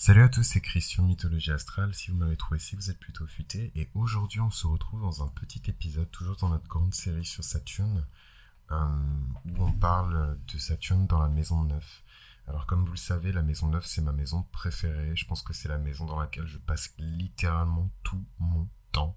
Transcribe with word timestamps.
Salut 0.00 0.22
à 0.22 0.28
tous, 0.28 0.44
c'est 0.44 0.60
Christian 0.60 1.02
Mythologie 1.02 1.50
Astrale. 1.50 1.92
Si 1.92 2.12
vous 2.12 2.16
m'avez 2.16 2.36
trouvé 2.36 2.58
ici, 2.58 2.76
vous 2.76 2.88
êtes 2.88 3.00
plutôt 3.00 3.26
futé. 3.26 3.72
Et 3.74 3.90
aujourd'hui, 3.94 4.38
on 4.38 4.48
se 4.48 4.68
retrouve 4.68 5.00
dans 5.00 5.24
un 5.24 5.26
petit 5.26 5.60
épisode, 5.66 6.08
toujours 6.12 6.36
dans 6.36 6.50
notre 6.50 6.68
grande 6.68 6.94
série 6.94 7.24
sur 7.24 7.42
Saturne, 7.42 8.06
euh, 8.70 8.76
où 9.50 9.64
on 9.64 9.72
parle 9.72 10.38
de 10.46 10.56
Saturne 10.56 11.08
dans 11.08 11.20
la 11.20 11.26
maison 11.26 11.64
9. 11.64 12.02
Alors, 12.46 12.64
comme 12.66 12.84
vous 12.84 12.92
le 12.92 12.96
savez, 12.96 13.32
la 13.32 13.42
maison 13.42 13.66
9, 13.66 13.84
c'est 13.84 14.00
ma 14.00 14.12
maison 14.12 14.44
préférée. 14.52 15.16
Je 15.16 15.26
pense 15.26 15.42
que 15.42 15.52
c'est 15.52 15.68
la 15.68 15.78
maison 15.78 16.06
dans 16.06 16.20
laquelle 16.20 16.46
je 16.46 16.58
passe 16.58 16.94
littéralement 16.98 17.90
tout 18.04 18.24
mon 18.38 18.68
temps. 18.92 19.16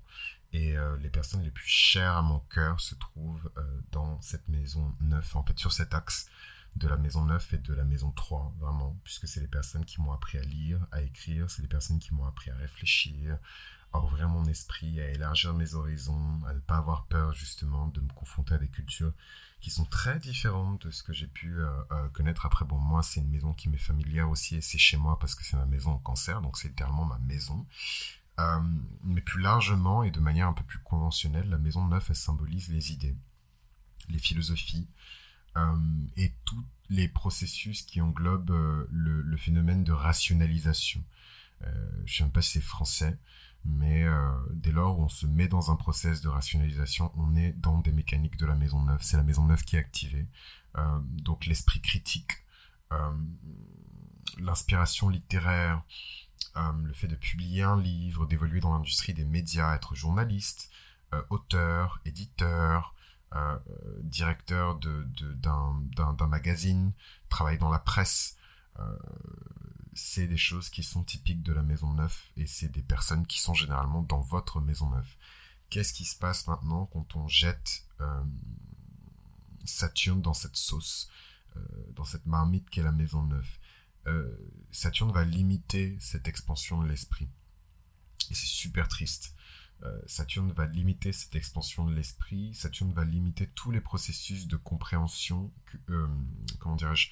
Et 0.51 0.75
euh, 0.75 0.97
les 0.97 1.11
personnes 1.11 1.43
les 1.43 1.51
plus 1.51 1.69
chères 1.69 2.17
à 2.17 2.23
mon 2.23 2.39
cœur 2.49 2.81
se 2.81 2.95
trouvent 2.95 3.51
euh, 3.55 3.81
dans 3.91 4.19
cette 4.19 4.49
maison 4.49 4.95
9, 5.01 5.35
en 5.35 5.43
fait, 5.43 5.59
sur 5.59 5.73
cet 5.73 5.93
axe 5.93 6.25
de 6.75 6.87
la 6.87 6.97
maison 6.97 7.25
9 7.25 7.53
et 7.53 7.57
de 7.57 7.73
la 7.73 7.83
maison 7.83 8.11
3, 8.11 8.55
vraiment, 8.59 8.97
puisque 9.03 9.27
c'est 9.27 9.41
les 9.41 9.47
personnes 9.47 9.85
qui 9.85 10.01
m'ont 10.01 10.13
appris 10.13 10.37
à 10.37 10.41
lire, 10.41 10.79
à 10.91 11.01
écrire, 11.01 11.49
c'est 11.49 11.61
les 11.61 11.67
personnes 11.67 11.99
qui 11.99 12.13
m'ont 12.13 12.25
appris 12.25 12.49
à 12.49 12.55
réfléchir, 12.55 13.37
à 13.93 13.99
ouvrir 13.99 14.29
mon 14.29 14.45
esprit, 14.45 15.01
à 15.01 15.09
élargir 15.09 15.53
mes 15.53 15.75
horizons, 15.75 16.41
à 16.47 16.53
ne 16.53 16.59
pas 16.59 16.77
avoir 16.77 17.05
peur 17.05 17.33
justement 17.33 17.87
de 17.87 17.99
me 17.99 18.09
confronter 18.13 18.55
à 18.55 18.57
des 18.57 18.69
cultures 18.69 19.13
qui 19.59 19.69
sont 19.69 19.85
très 19.85 20.17
différentes 20.19 20.87
de 20.87 20.91
ce 20.91 21.03
que 21.03 21.13
j'ai 21.13 21.27
pu 21.27 21.59
euh, 21.59 21.69
euh, 21.91 22.09
connaître. 22.09 22.45
Après, 22.45 22.65
bon, 22.65 22.77
moi, 22.77 23.03
c'est 23.03 23.19
une 23.19 23.29
maison 23.29 23.53
qui 23.53 23.69
m'est 23.69 23.77
familière 23.77 24.29
aussi, 24.29 24.55
et 24.55 24.61
c'est 24.61 24.79
chez 24.79 24.97
moi 24.97 25.19
parce 25.19 25.35
que 25.35 25.43
c'est 25.43 25.57
ma 25.57 25.65
maison 25.65 25.91
en 25.91 25.99
cancer, 25.99 26.41
donc 26.41 26.57
c'est 26.57 26.69
littéralement 26.69 27.05
ma 27.05 27.19
maison. 27.19 27.65
Euh, 28.39 28.59
mais 29.03 29.21
plus 29.21 29.39
largement 29.39 30.03
et 30.03 30.09
de 30.09 30.19
manière 30.19 30.47
un 30.47 30.53
peu 30.53 30.63
plus 30.63 30.79
conventionnelle, 30.79 31.49
la 31.49 31.59
maison 31.59 31.85
9, 31.85 32.09
elle 32.09 32.15
symbolise 32.15 32.69
les 32.69 32.91
idées, 32.91 33.15
les 34.09 34.19
philosophies, 34.19 34.87
et 36.17 36.33
tous 36.45 36.63
les 36.89 37.07
processus 37.07 37.83
qui 37.83 38.01
englobent 38.01 38.51
euh, 38.51 38.87
le, 38.91 39.37
phénomène 39.37 39.83
de 39.83 39.93
rationalisation. 39.93 41.03
Euh, 41.63 41.89
je 42.05 42.23
ne 42.23 42.27
sais 42.27 42.33
pas 42.33 42.41
si 42.41 42.51
c'est 42.51 42.61
français, 42.61 43.17
mais 43.63 44.05
dès 44.53 44.71
lors 44.71 44.99
où 44.99 45.03
on 45.03 45.09
se 45.09 45.27
met 45.27 45.47
dans 45.47 45.71
un 45.71 45.75
process 45.75 46.21
de 46.21 46.29
rationalisation, 46.29 47.11
on 47.15 47.35
est 47.35 47.53
dans 47.53 47.77
des 47.77 47.91
mécaniques 47.91 48.37
de 48.37 48.45
la 48.47 48.55
maison 48.55 48.81
neuve. 48.81 49.01
C'est 49.01 49.17
la 49.17 49.23
maison 49.23 49.45
neuve 49.45 49.63
qui 49.63 49.75
est 49.75 49.79
activée. 49.79 50.25
donc 50.99 51.45
l'esprit 51.45 51.79
critique, 51.79 52.31
l'inspiration 54.39 55.09
littéraire, 55.09 55.83
le 56.55 56.93
fait 56.93 57.07
de 57.07 57.15
publier 57.15 57.61
un 57.61 57.79
livre, 57.79 58.25
d'évoluer 58.25 58.61
dans 58.61 58.73
l'industrie 58.73 59.13
des 59.13 59.25
médias, 59.25 59.75
être 59.75 59.93
journaliste, 59.93 60.71
auteur, 61.29 62.01
éditeur, 62.03 62.95
euh, 63.33 63.57
directeur 64.03 64.77
de, 64.79 65.07
d'un, 65.35 66.27
magazine, 66.27 66.91
travaille 67.29 67.57
dans 67.57 67.69
la 67.69 67.79
presse. 67.79 68.35
Euh, 68.79 68.97
c'est 69.93 70.27
des 70.27 70.37
choses 70.37 70.69
qui 70.69 70.83
sont 70.83 71.03
typiques 71.03 71.41
de 71.41 71.53
la 71.53 71.61
maison 71.61 71.93
neuve 71.93 72.17
et 72.35 72.45
c'est 72.45 72.69
des 72.69 72.81
personnes 72.81 73.25
qui 73.25 73.39
sont 73.39 73.53
généralement 73.53 74.01
dans 74.01 74.19
votre 74.19 74.59
maison 74.59 74.89
neuve. 74.89 75.15
Qu'est-ce 75.69 75.93
qui 75.93 76.03
se 76.03 76.17
passe 76.17 76.47
maintenant 76.47 76.87
quand 76.87 77.15
on 77.15 77.27
jette 77.29 77.85
euh, 78.01 78.23
Saturne 79.63 80.21
dans 80.21 80.33
cette 80.33 80.57
sauce, 80.57 81.09
dans 81.95 82.05
cette 82.05 82.25
marmite 82.25 82.69
qu'est 82.69 82.83
la 82.83 82.91
maison 82.91 83.23
neuve? 83.23 83.57
Saturne 84.71 85.11
va 85.11 85.23
limiter 85.23 85.95
cette 85.99 86.27
expansion 86.27 86.81
de 86.81 86.87
l'esprit. 86.87 87.29
Et 88.29 88.33
c'est 88.33 88.47
super 88.47 88.87
triste. 88.87 89.35
Euh, 89.83 89.99
Saturne 90.05 90.51
va 90.51 90.67
limiter 90.67 91.11
cette 91.11 91.35
expansion 91.35 91.85
de 91.85 91.93
l'esprit, 91.93 92.53
Saturne 92.53 92.93
va 92.93 93.03
limiter 93.03 93.47
tous 93.47 93.71
les 93.71 93.81
processus 93.81 94.47
de 94.47 94.55
compréhension, 94.55 95.51
euh, 95.89 96.07
comment 96.59 96.75
dirais-je, 96.75 97.09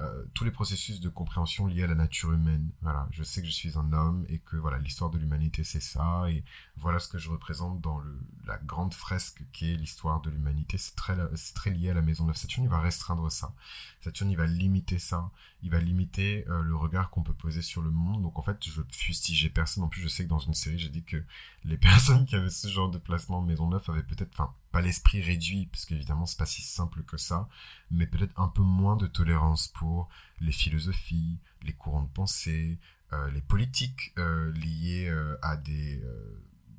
euh, 0.00 0.24
tous 0.32 0.44
les 0.44 0.52
processus 0.52 1.00
de 1.00 1.08
compréhension 1.08 1.66
liés 1.66 1.82
à 1.82 1.86
la 1.88 1.96
nature 1.96 2.32
humaine. 2.32 2.70
Voilà, 2.82 3.08
je 3.10 3.24
sais 3.24 3.40
que 3.40 3.48
je 3.48 3.52
suis 3.52 3.76
un 3.76 3.92
homme 3.92 4.24
et 4.28 4.38
que 4.38 4.56
voilà 4.56 4.78
l'histoire 4.78 5.10
de 5.10 5.18
l'humanité 5.18 5.64
c'est 5.64 5.80
ça 5.80 6.30
et 6.30 6.44
voilà 6.76 7.00
ce 7.00 7.08
que 7.08 7.18
je 7.18 7.28
représente 7.28 7.80
dans 7.80 8.00
la 8.46 8.58
grande 8.58 8.94
fresque 8.94 9.42
qui 9.52 9.72
est 9.72 9.74
l'histoire 9.74 10.20
de 10.20 10.30
l'humanité. 10.30 10.78
C'est 10.78 10.94
très 10.94 11.16
c'est 11.34 11.70
lié 11.70 11.90
à 11.90 11.94
la 11.94 12.02
maison 12.02 12.26
de 12.26 12.32
Saturne. 12.32 12.64
Il 12.64 12.70
va 12.70 12.80
restreindre 12.80 13.30
ça. 13.32 13.52
Saturne 14.00 14.30
il 14.30 14.36
va 14.36 14.46
limiter 14.46 15.00
ça. 15.00 15.30
Il 15.62 15.70
va 15.70 15.80
limiter 15.80 16.46
euh, 16.48 16.62
le 16.62 16.76
regard 16.76 17.10
qu'on 17.10 17.24
peut 17.24 17.34
poser 17.34 17.62
sur 17.62 17.82
le 17.82 17.90
monde. 17.90 18.22
Donc 18.22 18.38
en 18.38 18.42
fait 18.42 18.58
je 18.64 18.82
fustigeais 18.90 19.48
personne. 19.48 19.82
En 19.82 19.88
plus 19.88 20.02
je 20.02 20.08
sais 20.08 20.22
que 20.24 20.28
dans 20.28 20.38
une 20.38 20.54
série 20.54 20.78
j'ai 20.78 20.90
dit 20.90 21.02
que 21.02 21.22
les 21.64 21.76
personnes 21.78 22.24
qui 22.24 22.36
avaient 22.36 22.50
ce 22.50 22.68
genre 22.68 22.90
de 22.90 22.98
placement 22.98 23.42
maison 23.42 23.68
neuve 23.68 23.84
avaient 23.88 24.02
peut-être, 24.04 24.30
enfin 24.34 24.54
pas 24.70 24.80
l'esprit 24.80 25.22
réduit, 25.22 25.66
parce 25.66 25.84
qu'évidemment 25.84 26.26
c'est 26.26 26.38
pas 26.38 26.46
si 26.46 26.62
simple 26.62 27.02
que 27.02 27.16
ça, 27.16 27.48
mais 27.90 28.06
peut-être 28.06 28.38
un 28.38 28.48
peu 28.48 28.62
moins 28.62 28.96
de 28.96 29.06
tolérance 29.06 29.68
pour 29.68 30.08
les 30.40 30.52
philosophies, 30.52 31.38
les 31.62 31.72
courants 31.72 32.02
de 32.02 32.08
pensée, 32.08 32.78
euh, 33.12 33.30
les 33.30 33.40
politiques 33.40 34.12
euh, 34.18 34.52
liées 34.52 35.08
euh, 35.08 35.38
à 35.42 35.56
des, 35.56 36.02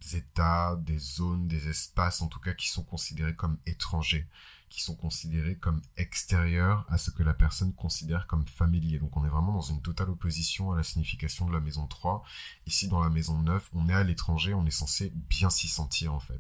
des, 0.01 0.17
États, 0.17 0.75
des 0.75 0.99
zones, 0.99 1.47
des 1.47 1.69
espaces 1.69 2.21
en 2.21 2.27
tout 2.27 2.39
cas 2.39 2.53
qui 2.53 2.69
sont 2.69 2.83
considérés 2.83 3.35
comme 3.35 3.57
étrangers, 3.65 4.27
qui 4.69 4.83
sont 4.83 4.95
considérés 4.95 5.55
comme 5.55 5.81
extérieurs 5.97 6.85
à 6.89 6.97
ce 6.97 7.09
que 7.09 7.23
la 7.23 7.33
personne 7.33 7.73
considère 7.73 8.27
comme 8.27 8.47
familier. 8.47 8.99
Donc 8.99 9.17
on 9.17 9.25
est 9.25 9.29
vraiment 9.29 9.53
dans 9.53 9.61
une 9.61 9.81
totale 9.81 10.09
opposition 10.09 10.71
à 10.71 10.77
la 10.77 10.83
signification 10.83 11.47
de 11.47 11.53
la 11.53 11.59
maison 11.59 11.87
3. 11.87 12.23
Ici 12.67 12.87
dans 12.87 13.01
la 13.01 13.09
maison 13.09 13.39
9, 13.39 13.69
on 13.73 13.89
est 13.89 13.93
à 13.93 14.03
l'étranger, 14.03 14.53
on 14.53 14.65
est 14.65 14.71
censé 14.71 15.11
bien 15.15 15.49
s'y 15.49 15.67
sentir 15.67 16.13
en 16.13 16.19
fait. 16.19 16.39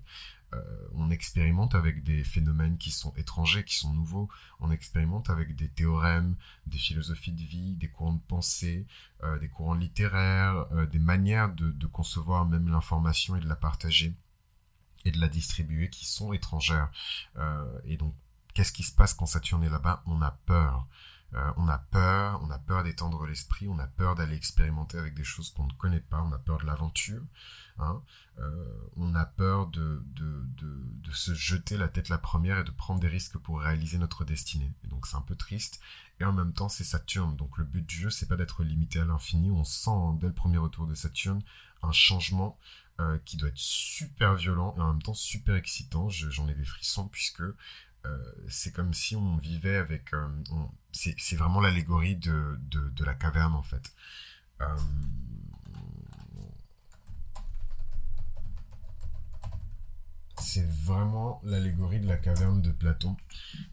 Euh, 0.53 0.87
on 0.95 1.11
expérimente 1.11 1.75
avec 1.75 2.03
des 2.03 2.23
phénomènes 2.23 2.77
qui 2.77 2.91
sont 2.91 3.13
étrangers, 3.15 3.63
qui 3.63 3.75
sont 3.75 3.93
nouveaux. 3.93 4.29
On 4.59 4.71
expérimente 4.71 5.29
avec 5.29 5.55
des 5.55 5.69
théorèmes, 5.69 6.35
des 6.65 6.77
philosophies 6.77 7.31
de 7.31 7.43
vie, 7.43 7.75
des 7.75 7.89
courants 7.89 8.13
de 8.13 8.21
pensée, 8.27 8.87
euh, 9.23 9.37
des 9.39 9.49
courants 9.49 9.75
littéraires, 9.75 10.65
euh, 10.71 10.85
des 10.85 10.99
manières 10.99 11.53
de, 11.53 11.71
de 11.71 11.87
concevoir 11.87 12.45
même 12.45 12.67
l'information 12.69 13.35
et 13.35 13.39
de 13.39 13.47
la 13.47 13.55
partager 13.55 14.13
et 15.05 15.11
de 15.11 15.19
la 15.19 15.29
distribuer 15.29 15.89
qui 15.89 16.05
sont 16.05 16.33
étrangères. 16.33 16.91
et 17.85 17.95
donc, 17.95 18.13
qu'est-ce 18.53 18.73
qui 18.73 18.83
se 18.83 18.93
passe 18.93 19.13
quand 19.13 19.25
Saturne 19.25 19.63
est 19.63 19.69
là-bas? 19.69 20.03
On 20.07 20.21
a 20.21 20.31
peur. 20.45 20.87
Euh, 21.35 21.51
on 21.57 21.67
a 21.67 21.77
peur, 21.77 22.41
on 22.43 22.49
a 22.49 22.57
peur 22.57 22.83
d'étendre 22.83 23.25
l'esprit, 23.25 23.67
on 23.67 23.77
a 23.77 23.87
peur 23.87 24.15
d'aller 24.15 24.35
expérimenter 24.35 24.97
avec 24.97 25.13
des 25.13 25.23
choses 25.23 25.51
qu'on 25.51 25.67
ne 25.67 25.73
connaît 25.73 25.99
pas, 25.99 26.21
on 26.23 26.31
a 26.31 26.39
peur 26.39 26.57
de 26.57 26.65
l'aventure, 26.65 27.21
hein. 27.77 28.01
euh, 28.39 28.89
on 28.95 29.13
a 29.13 29.25
peur 29.25 29.67
de, 29.67 30.03
se 31.11 31.33
jeter 31.33 31.77
la 31.77 31.87
tête 31.87 32.09
la 32.09 32.17
première 32.17 32.59
et 32.59 32.63
de 32.63 32.71
prendre 32.71 32.99
des 32.99 33.07
risques 33.07 33.37
pour 33.37 33.61
réaliser 33.61 33.97
notre 33.97 34.25
destinée. 34.25 34.71
Et 34.83 34.87
donc 34.87 35.05
c'est 35.05 35.17
un 35.17 35.21
peu 35.21 35.35
triste. 35.35 35.79
Et 36.19 36.25
en 36.25 36.33
même 36.33 36.53
temps, 36.53 36.69
c'est 36.69 36.83
Saturne. 36.83 37.35
Donc 37.35 37.57
le 37.57 37.63
but 37.63 37.85
du 37.85 37.95
jeu, 37.95 38.09
c'est 38.09 38.27
pas 38.27 38.35
d'être 38.35 38.63
limité 38.63 38.99
à 38.99 39.05
l'infini. 39.05 39.51
On 39.51 39.63
sent 39.63 39.89
hein, 39.89 40.17
dès 40.19 40.27
le 40.27 40.33
premier 40.33 40.57
retour 40.57 40.85
de 40.85 40.93
Saturne 40.93 41.41
un 41.81 41.91
changement 41.91 42.57
euh, 42.99 43.17
qui 43.23 43.37
doit 43.37 43.49
être 43.49 43.57
super 43.57 44.35
violent 44.35 44.75
et 44.77 44.81
en 44.81 44.93
même 44.93 45.01
temps 45.01 45.13
super 45.13 45.55
excitant. 45.55 46.09
J'en 46.09 46.47
ai 46.47 46.53
des 46.53 46.65
frissons 46.65 47.07
puisque 47.07 47.43
c'est 48.47 48.73
comme 48.73 48.93
si 48.93 49.15
on 49.15 49.37
vivait 49.37 49.77
avec... 49.77 50.13
Euh, 50.13 50.27
c'est 50.91 51.35
vraiment 51.35 51.61
l'allégorie 51.61 52.15
de, 52.15 52.57
de, 52.69 53.05
la 53.05 53.13
caverne 53.13 53.53
en 53.53 53.63
fait. 53.63 53.93
C'est 60.49 60.67
vraiment 60.67 61.39
l'allégorie 61.43 61.99
de 61.99 62.07
la 62.07 62.17
caverne 62.17 62.63
de 62.63 62.71
Platon. 62.71 63.15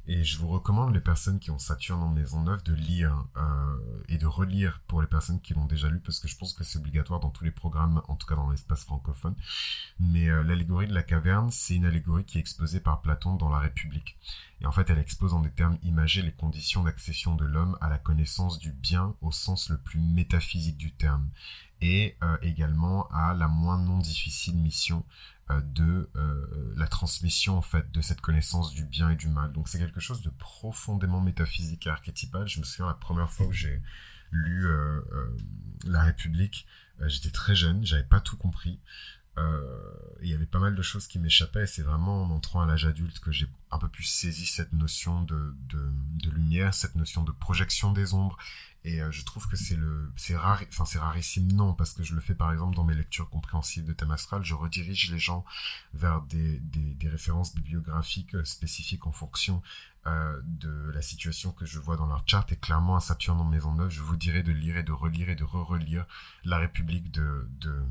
Et 0.07 0.25
je 0.25 0.39
vous 0.39 0.49
recommande 0.49 0.93
les 0.93 1.01
personnes 1.01 1.39
qui 1.39 1.51
ont 1.51 1.59
Saturne 1.59 2.03
en 2.03 2.11
maison 2.11 2.43
neuve 2.43 2.63
de 2.65 2.75
lire 2.75 3.25
euh, 3.39 4.03
et 4.09 4.19
de 4.19 4.27
relire 4.27 4.83
pour 4.87 5.01
les 5.01 5.07
personnes 5.07 5.41
qui 5.41 5.55
l'ont 5.55 5.65
déjà 5.65 5.89
lu, 5.89 6.01
parce 6.01 6.21
que 6.21 6.29
je 6.29 6.37
pense 6.37 6.53
que 6.53 6.65
c'est 6.65 6.79
obligatoire 6.79 7.19
dans 7.19 7.31
tous 7.31 7.45
les 7.45 7.51
programmes, 7.51 8.03
en 8.09 8.17
tout 8.17 8.27
cas 8.27 8.35
dans 8.35 8.51
l'espace 8.51 8.85
francophone. 8.85 9.35
Mais 9.99 10.29
euh, 10.29 10.43
l'allégorie 10.43 10.87
de 10.87 10.93
la 10.93 11.03
caverne, 11.03 11.51
c'est 11.51 11.77
une 11.77 11.87
allégorie 11.87 12.25
qui 12.25 12.37
est 12.37 12.43
exposée 12.43 12.81
par 12.81 13.01
Platon 13.01 13.37
dans 13.37 13.49
La 13.49 13.59
République. 13.59 14.19
Et 14.61 14.67
en 14.67 14.73
fait, 14.73 14.91
elle 14.91 14.99
expose 14.99 15.33
en 15.33 15.41
des 15.41 15.51
termes 15.51 15.79
imagés 15.83 16.21
les 16.21 16.33
conditions 16.33 16.83
d'accession 16.83 17.37
de 17.37 17.47
l'homme 17.47 17.79
à 17.81 17.89
la 17.89 17.99
connaissance 17.99 18.59
du 18.59 18.73
bien 18.73 19.15
au 19.23 19.33
sens 19.33 19.71
le 19.71 19.79
plus 19.79 20.01
métaphysique 20.01 20.77
du 20.77 20.93
terme, 20.93 21.29
et 21.81 22.17
euh, 22.23 22.37
également 22.43 23.09
à 23.09 23.35
la 23.35 23.49
moins 23.49 23.79
non 23.79 23.99
difficile 23.99 24.57
mission 24.57 25.05
de 25.49 26.11
euh, 26.17 26.75
la 26.77 26.89
transmission 26.89 27.57
en 27.57 27.63
fait 27.63 27.91
de 27.93 28.01
cette 28.01 28.21
connaissance 28.21 28.73
du 28.73 28.85
bien 28.85 29.11
et 29.11 29.17
du 29.17 29.29
mal. 29.29 29.53
Donc 29.53 29.69
c'est 29.69 29.79
quelque 29.79 30.01
chose 30.01 30.23
de 30.23 30.31
profondément 30.31 31.21
métaphysique 31.21 31.87
et 31.87 31.91
archétypal. 31.91 32.49
Je 32.49 32.59
me 32.59 32.65
souviens 32.65 32.87
la 32.87 32.95
première 32.95 33.31
fois 33.31 33.47
que 33.47 33.53
j'ai 33.53 33.81
lu 34.33 34.67
euh, 34.67 35.01
La 35.85 36.03
République, 36.03 36.67
j'étais 37.07 37.31
très 37.31 37.55
jeune, 37.55 37.87
j'avais 37.87 38.05
pas 38.05 38.21
tout 38.21 38.37
compris. 38.37 38.81
Il 40.23 40.29
y 40.29 40.35
avait 40.35 40.47
pas 40.47 40.59
mal 40.59 40.75
de 40.75 40.83
choses 40.83 41.07
qui 41.07 41.19
m'échappaient. 41.19 41.65
Et 41.65 41.67
c'est 41.67 41.83
vraiment 41.83 42.23
en 42.23 42.31
entrant 42.31 42.63
à 42.63 42.67
l'âge 42.67 42.87
adulte 42.87 43.21
que 43.21 43.33
j'ai 43.33 43.49
un 43.71 43.79
peu 43.79 43.89
plus 43.89 44.05
saisi 44.05 44.47
cette 44.47 44.73
notion 44.73 45.23
de, 45.23 45.55
de, 45.69 46.31
lumière, 46.31 46.75
cette 46.75 46.95
notion 46.95 47.23
de 47.23 47.33
projection 47.33 47.93
des 47.93 48.15
ombres. 48.15 48.37
Et 48.85 49.03
euh, 49.03 49.11
je 49.11 49.25
trouve 49.25 49.49
que 49.49 49.57
c'est 49.57 49.75
le, 49.75 50.13
c'est 50.17 50.37
rare, 50.37 50.63
enfin 50.69 50.85
c'est 50.85 51.01
rarissime 51.01 51.51
non, 51.53 51.75
parce 51.75 51.93
que 51.93 52.05
je 52.05 52.15
le 52.15 52.21
fais 52.21 52.37
par 52.37 52.53
exemple 52.53 52.77
dans 52.77 52.85
mes 52.85 52.95
lectures 52.95 53.29
compréhensives 53.29 53.85
de 53.85 53.93
thème 53.93 54.13
astral, 54.13 54.45
je 54.45 54.55
redirige 54.55 55.11
les 55.11 55.19
gens 55.19 55.45
vers 55.93 56.23
des, 56.23 56.61
des, 56.61 57.09
références 57.09 57.53
bibliographiques 57.53 58.37
euh, 58.37 58.45
spécifiques 58.45 59.07
en 59.09 59.13
fonction 59.13 59.61
euh, 60.07 60.41
de 60.45 60.93
la 60.95 61.03
situation 61.03 61.51
que 61.51 61.67
je 61.67 61.81
vois 61.81 61.97
dans 61.97 62.07
leur 62.07 62.23
charte. 62.27 62.53
Est 62.53 62.61
clairement 62.61 62.97
un 62.97 63.01
Saturne 63.01 63.41
en 63.41 63.45
maison 63.45 63.73
9. 63.73 63.91
Je 63.91 64.03
vous 64.03 64.17
dirais 64.17 64.45
de 64.45 64.53
lire 64.53 64.77
et 64.77 64.85
de 64.85 64.93
relire 64.93 65.31
et 65.31 65.35
de 65.35 65.43
re-relire 65.43 66.07
La 66.45 66.59
République 66.59 67.11
de, 67.11 67.49
de, 67.61 67.85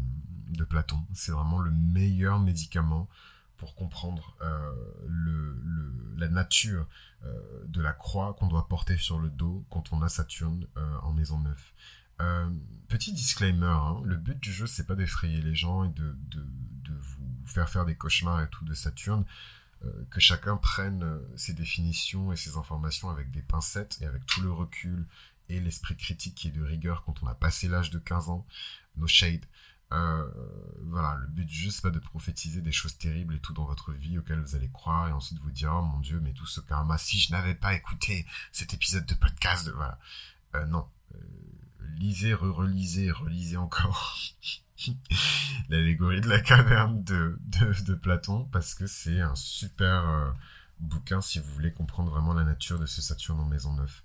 Platon. 0.63 0.99
C'est 1.13 1.31
vraiment 1.31 1.59
le 1.59 1.71
meilleur 1.71 2.39
médicament 2.39 3.07
pour 3.57 3.75
comprendre 3.75 4.35
euh, 4.41 4.71
la 6.17 6.27
nature 6.27 6.87
euh, 7.23 7.63
de 7.67 7.81
la 7.81 7.93
croix 7.93 8.33
qu'on 8.33 8.47
doit 8.47 8.67
porter 8.67 8.97
sur 8.97 9.19
le 9.19 9.29
dos 9.29 9.65
quand 9.69 9.93
on 9.93 10.01
a 10.01 10.09
Saturne 10.09 10.67
en 11.03 11.13
maison 11.13 11.39
9. 11.39 11.73
petit 12.89 13.13
disclaimer, 13.13 13.65
hein, 13.65 14.01
le 14.03 14.17
but 14.17 14.39
du 14.39 14.51
jeu 14.51 14.67
c'est 14.67 14.85
pas 14.85 14.95
d'effrayer 14.95 15.41
les 15.41 15.55
gens 15.55 15.85
et 15.85 15.89
de, 15.89 16.15
de, 16.29 16.45
de, 16.83 16.93
vous 16.93 17.47
faire 17.47 17.69
faire 17.69 17.85
des 17.85 17.95
cauchemars 17.95 18.41
et 18.41 18.49
tout 18.49 18.65
de 18.65 18.73
Saturne. 18.73 19.25
Euh, 19.85 20.05
que 20.09 20.19
chacun 20.19 20.57
prenne 20.57 21.03
euh, 21.03 21.19
ses 21.35 21.53
définitions 21.53 22.31
et 22.31 22.37
ses 22.37 22.57
informations 22.57 23.09
avec 23.09 23.29
des 23.31 23.41
pincettes 23.41 23.97
et 24.01 24.05
avec 24.05 24.25
tout 24.25 24.41
le 24.41 24.51
recul 24.51 25.05
et 25.49 25.59
l'esprit 25.59 25.95
critique 25.97 26.35
qui 26.35 26.47
est 26.47 26.51
de 26.51 26.63
rigueur 26.63 27.03
quand 27.03 27.21
on 27.21 27.27
a 27.27 27.35
passé 27.35 27.67
l'âge 27.67 27.91
de 27.91 27.99
15 27.99 28.29
ans, 28.29 28.45
no 28.97 29.05
shade. 29.05 29.45
Euh, 29.93 30.27
voilà, 30.83 31.15
le 31.21 31.27
but 31.27 31.49
jeu, 31.49 31.69
c'est 31.69 31.81
pas 31.81 31.89
de 31.89 31.99
prophétiser 31.99 32.61
des 32.61 32.71
choses 32.71 32.97
terribles 32.97 33.35
et 33.35 33.39
tout 33.39 33.53
dans 33.53 33.65
votre 33.65 33.91
vie 33.91 34.17
auxquelles 34.17 34.41
vous 34.41 34.55
allez 34.55 34.69
croire 34.69 35.07
et 35.07 35.11
ensuite 35.11 35.39
vous 35.39 35.51
dire, 35.51 35.71
oh 35.73 35.83
mon 35.83 35.99
dieu, 35.99 36.19
mais 36.21 36.33
tout 36.33 36.45
ce 36.45 36.61
karma, 36.61 36.97
si 36.97 37.19
je 37.19 37.31
n'avais 37.31 37.55
pas 37.55 37.73
écouté 37.73 38.25
cet 38.51 38.73
épisode 38.73 39.05
de 39.05 39.13
podcast, 39.13 39.71
voilà. 39.75 39.99
non. 40.67 40.87
lisez, 41.97 42.33
re-relisez, 42.33 43.11
relisez 43.11 43.57
encore. 43.57 44.17
l'allégorie 45.69 46.21
de 46.21 46.27
la 46.27 46.39
caverne 46.39 47.03
de, 47.03 47.37
de, 47.85 47.93
Platon, 47.93 48.45
parce 48.51 48.73
que 48.75 48.87
c'est 48.87 49.21
un 49.21 49.35
super 49.35 50.07
euh, 50.09 50.31
bouquin 50.79 51.21
si 51.21 51.39
vous 51.39 51.51
voulez 51.53 51.71
comprendre 51.71 52.11
vraiment 52.11 52.33
la 52.33 52.43
nature 52.43 52.79
de 52.79 52.85
ce 52.85 53.01
Saturne 53.01 53.39
en 53.39 53.45
maison 53.45 53.73
9. 53.73 54.03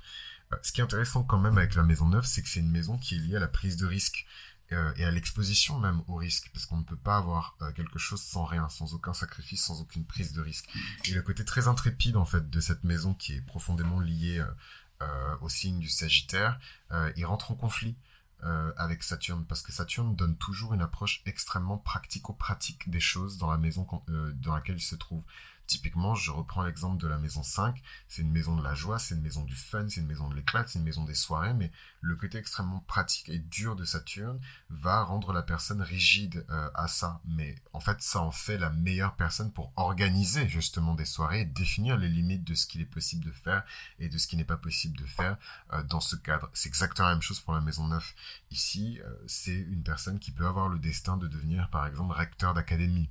Euh, 0.53 0.57
ce 0.63 0.73
qui 0.73 0.81
est 0.81 0.85
intéressant 0.85 1.25
quand 1.25 1.39
même 1.39 1.59
avec 1.59 1.75
la 1.75 1.83
maison 1.83 2.09
9, 2.09 2.25
c'est 2.25 2.43
que 2.43 2.49
c'est 2.49 2.61
une 2.61 2.71
maison 2.71 2.99
qui 2.99 3.17
est 3.17 3.19
liée 3.19 3.37
à 3.37 3.41
la 3.41 3.49
prise 3.49 3.77
de 3.77 3.87
risque 3.87 4.27
euh, 4.73 4.93
et 4.97 5.05
à 5.05 5.11
l'exposition 5.11 5.79
même 5.79 6.03
au 6.07 6.17
risque, 6.17 6.51
parce 6.53 6.67
qu'on 6.67 6.79
ne 6.79 6.85
peut 6.85 6.97
pas 6.97 7.17
avoir 7.17 7.57
quelque 7.75 7.99
chose 7.99 8.23
sans 8.23 8.45
rien, 8.45 8.69
sans 8.69 8.95
aucun 8.95 9.13
sacrifice, 9.13 9.65
sans 9.65 9.81
aucune 9.81 10.05
prise 10.05 10.33
de 10.33 10.41
risque. 10.41 10.69
Et 11.07 11.13
le 11.13 11.23
côté 11.23 11.45
très 11.45 11.69
intrépide 11.69 12.17
en 12.17 12.25
fait 12.25 12.49
de 12.49 12.61
cette 12.61 12.85
maison 12.85 13.15
qui 13.15 13.35
est 13.35 13.41
profondément 13.41 14.01
liée 14.01 14.45
au 15.41 15.49
signe 15.49 15.79
du 15.79 15.89
Sagittaire, 15.89 16.61
il 17.17 17.25
rentre 17.25 17.51
en 17.51 17.55
conflit 17.55 17.97
euh, 18.43 18.73
avec 18.79 19.03
Saturne, 19.03 19.45
parce 19.45 19.61
que 19.61 19.71
Saturne 19.71 20.17
donne 20.17 20.35
toujours 20.35 20.73
une 20.73 20.81
approche 20.81 21.21
extrêmement 21.27 21.77
pratico-pratique 21.77 22.89
des 22.89 23.01
choses 23.01 23.37
dans 23.37 23.51
la 23.51 23.59
maison 23.59 23.87
euh, 24.09 24.33
dans 24.33 24.55
laquelle 24.55 24.77
il 24.77 24.83
se 24.83 24.95
trouve. 24.95 25.23
Typiquement, 25.71 26.17
je 26.17 26.33
reprends 26.33 26.65
l'exemple 26.65 27.01
de 27.01 27.07
la 27.07 27.17
maison 27.17 27.45
5, 27.45 27.81
c'est 28.09 28.23
une 28.23 28.33
maison 28.33 28.57
de 28.57 28.63
la 28.65 28.75
joie, 28.75 28.99
c'est 28.99 29.15
une 29.15 29.21
maison 29.21 29.45
du 29.45 29.55
fun, 29.55 29.89
c'est 29.89 30.01
une 30.01 30.09
maison 30.09 30.29
de 30.29 30.35
l'éclat, 30.35 30.65
c'est 30.67 30.81
une 30.81 30.85
maison 30.85 31.05
des 31.05 31.15
soirées, 31.15 31.55
mais 31.55 31.71
le 32.01 32.17
côté 32.17 32.39
extrêmement 32.39 32.81
pratique 32.89 33.29
et 33.29 33.39
dur 33.39 33.77
de 33.77 33.85
Saturne 33.85 34.41
va 34.69 35.05
rendre 35.05 35.33
la 35.33 35.43
personne 35.43 35.81
rigide 35.81 36.45
euh, 36.51 36.69
à 36.75 36.89
ça. 36.89 37.21
Mais 37.25 37.55
en 37.73 37.79
fait, 37.79 38.03
ça 38.03 38.21
en 38.21 38.33
fait 38.33 38.59
la 38.59 38.71
meilleure 38.71 39.15
personne 39.15 39.53
pour 39.53 39.73
organiser 39.77 40.49
justement 40.49 40.95
des 40.95 41.05
soirées 41.05 41.43
et 41.43 41.45
définir 41.45 41.97
les 41.97 42.09
limites 42.09 42.43
de 42.43 42.55
ce 42.55 42.67
qu'il 42.67 42.81
est 42.81 42.85
possible 42.85 43.25
de 43.25 43.31
faire 43.31 43.63
et 44.01 44.09
de 44.09 44.19
ce 44.19 44.27
qui 44.27 44.37
n'est 44.37 44.43
pas 44.43 44.57
possible 44.57 44.99
de 44.99 45.07
faire 45.07 45.37
euh, 45.73 45.85
dans 45.85 46.01
ce 46.01 46.17
cadre. 46.17 46.51
C'est 46.53 46.69
exactement 46.69 47.07
la 47.07 47.15
même 47.15 47.23
chose 47.23 47.39
pour 47.39 47.55
la 47.55 47.61
maison 47.61 47.87
9. 47.87 48.13
Ici, 48.51 49.01
euh, 49.05 49.15
c'est 49.29 49.55
une 49.55 49.85
personne 49.85 50.19
qui 50.19 50.33
peut 50.33 50.49
avoir 50.49 50.69
le 50.69 50.81
destin 50.81 51.17
de 51.17 51.29
devenir 51.29 51.71
par 51.71 51.87
exemple 51.87 52.13
recteur 52.13 52.55
d'académie, 52.55 53.09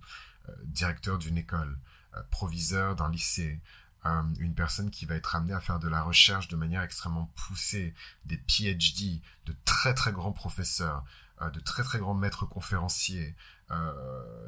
directeur 0.66 1.20
d'une 1.20 1.38
école. 1.38 1.78
Euh, 2.16 2.22
proviseur 2.32 2.96
d'un 2.96 3.12
lycée, 3.12 3.60
euh, 4.08 4.24
une 4.40 4.56
personne 4.56 4.90
qui 4.90 5.06
va 5.06 5.14
être 5.14 5.36
amenée 5.36 5.54
à 5.54 5.60
faire 5.60 5.78
de 5.78 5.88
la 5.88 6.02
recherche 6.02 6.48
de 6.48 6.56
manière 6.56 6.82
extrêmement 6.82 7.32
poussée, 7.36 7.94
des 8.26 8.38
PhD, 8.38 9.22
de 9.46 9.56
très 9.64 9.94
très 9.94 10.12
grands 10.12 10.32
professeurs, 10.32 11.04
euh, 11.44 11.52
de 11.52 11.60
très 11.60 11.84
très 11.84 12.00
grands 12.00 12.16
maîtres 12.16 12.48
conférenciers, 12.48 13.36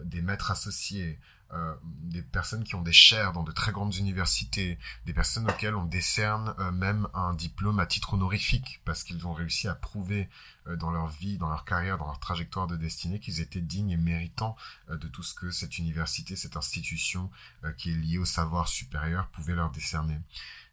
des 0.05 0.23
maîtres 0.23 0.49
associés, 0.49 1.19
euh, 1.53 1.73
des 1.83 2.21
personnes 2.21 2.63
qui 2.63 2.75
ont 2.75 2.81
des 2.81 2.93
chaires 2.93 3.33
dans 3.33 3.43
de 3.43 3.51
très 3.51 3.73
grandes 3.73 3.95
universités, 3.95 4.79
des 5.05 5.13
personnes 5.13 5.49
auxquelles 5.49 5.75
on 5.75 5.83
décerne 5.83 6.55
euh, 6.59 6.71
même 6.71 7.09
un 7.13 7.33
diplôme 7.33 7.79
à 7.79 7.85
titre 7.85 8.13
honorifique 8.13 8.79
parce 8.85 9.03
qu'ils 9.03 9.27
ont 9.27 9.33
réussi 9.33 9.67
à 9.67 9.75
prouver 9.75 10.29
euh, 10.60 10.60
dans 10.77 10.91
leur 10.91 11.07
vie, 11.07 11.37
dans 11.37 11.49
leur 11.49 11.65
carrière, 11.65 11.97
dans 11.97 12.05
leur 12.05 12.19
trajectoire 12.19 12.67
de 12.67 12.75
destinée 12.75 13.19
qu'ils 13.19 13.41
étaient 13.41 13.61
dignes 13.61 13.91
et 13.91 13.97
méritants 13.97 14.55
de 14.89 15.07
tout 15.07 15.23
ce 15.23 15.33
que 15.33 15.51
cette 15.51 15.77
université, 15.77 16.35
cette 16.35 16.57
institution 16.57 17.29
qui 17.77 17.91
est 17.91 17.95
liée 17.95 18.17
au 18.17 18.25
savoir 18.25 18.67
supérieur 18.67 19.27
pouvait 19.27 19.55
leur 19.55 19.71
décerner. 19.71 20.19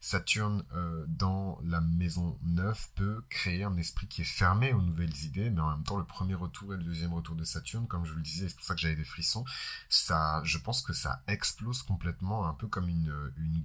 Saturne 0.01 0.63
euh, 0.73 1.03
dans 1.07 1.59
la 1.65 1.81
maison 1.81 2.37
9 2.43 2.91
peut 2.95 3.21
créer 3.29 3.63
un 3.63 3.75
esprit 3.75 4.07
qui 4.07 4.21
est 4.21 4.25
fermé 4.25 4.71
aux 4.71 4.81
nouvelles 4.81 5.25
idées, 5.25 5.49
mais 5.49 5.59
en 5.59 5.71
même 5.71 5.83
temps 5.83 5.97
le 5.97 6.05
premier 6.05 6.35
retour 6.35 6.73
et 6.73 6.77
le 6.77 6.83
deuxième 6.83 7.13
retour 7.13 7.35
de 7.35 7.43
Saturne, 7.43 7.85
comme 7.85 8.05
je 8.05 8.11
vous 8.11 8.17
le 8.17 8.23
disais, 8.23 8.47
c'est 8.47 8.55
pour 8.55 8.63
ça 8.63 8.75
que 8.75 8.79
j'avais 8.79 8.95
des 8.95 9.03
frissons, 9.03 9.43
ça, 9.89 10.41
je 10.45 10.57
pense 10.57 10.81
que 10.81 10.93
ça 10.93 11.21
explose 11.27 11.83
complètement, 11.83 12.47
un 12.47 12.53
peu 12.53 12.67
comme 12.67 12.87
une 12.87 13.13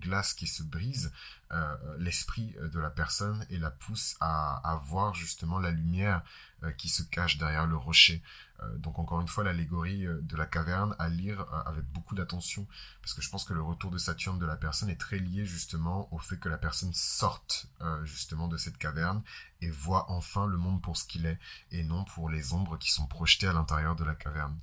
glace 0.00 0.34
qui 0.34 0.48
se 0.48 0.64
brise, 0.64 1.12
euh, 1.54 1.76
l'esprit 1.98 2.54
de 2.60 2.80
la 2.80 2.90
personne 2.90 3.46
et 3.48 3.58
la 3.58 3.70
pousse 3.70 4.16
à, 4.20 4.80
voir 4.86 5.14
justement 5.14 5.58
la 5.58 5.70
lumière 5.70 6.22
euh, 6.64 6.72
qui 6.72 6.88
se 6.88 7.02
cache 7.02 7.38
derrière 7.38 7.66
le 7.66 7.76
rocher. 7.76 8.22
Euh, 8.60 8.78
donc 8.78 8.98
encore 8.98 9.20
une 9.20 9.28
fois, 9.28 9.44
l'allégorie 9.44 10.06
euh, 10.06 10.20
de 10.22 10.36
la 10.36 10.46
caverne 10.46 10.96
à 10.98 11.08
lire 11.08 11.46
avec 11.66 11.84
beaucoup 11.92 12.14
d'attention, 12.14 12.66
parce 13.02 13.14
que 13.14 13.22
je 13.22 13.30
pense 13.30 13.44
que 13.44 13.52
le 13.52 13.62
retour 13.62 13.90
de 13.90 13.98
Saturne 13.98 14.38
de 14.38 14.46
la 14.46 14.56
personne 14.56 14.88
est 14.90 15.00
très 15.00 15.18
lié 15.18 15.44
justement 15.44 16.12
au 16.12 16.18
fait 16.18 16.38
que 16.38 16.48
la 16.48 16.58
personne 16.58 16.92
sorte 16.92 17.66
justement 18.04 18.48
de 18.48 18.56
cette 18.56 18.78
caverne 18.78 19.22
et 19.60 19.70
voit 19.70 20.10
enfin 20.10 20.46
le 20.46 20.56
monde 20.56 20.80
pour 20.80 20.96
ce 20.96 21.04
qu'il 21.04 21.26
est, 21.26 21.38
et 21.70 21.82
non 21.82 22.04
pour 22.04 22.30
les 22.30 22.52
ombres 22.52 22.78
qui 22.78 22.90
sont 22.90 23.06
projetées 23.06 23.48
à 23.48 23.52
l'intérieur 23.52 23.96
de 23.96 24.04
la 24.04 24.14
caverne 24.14 24.58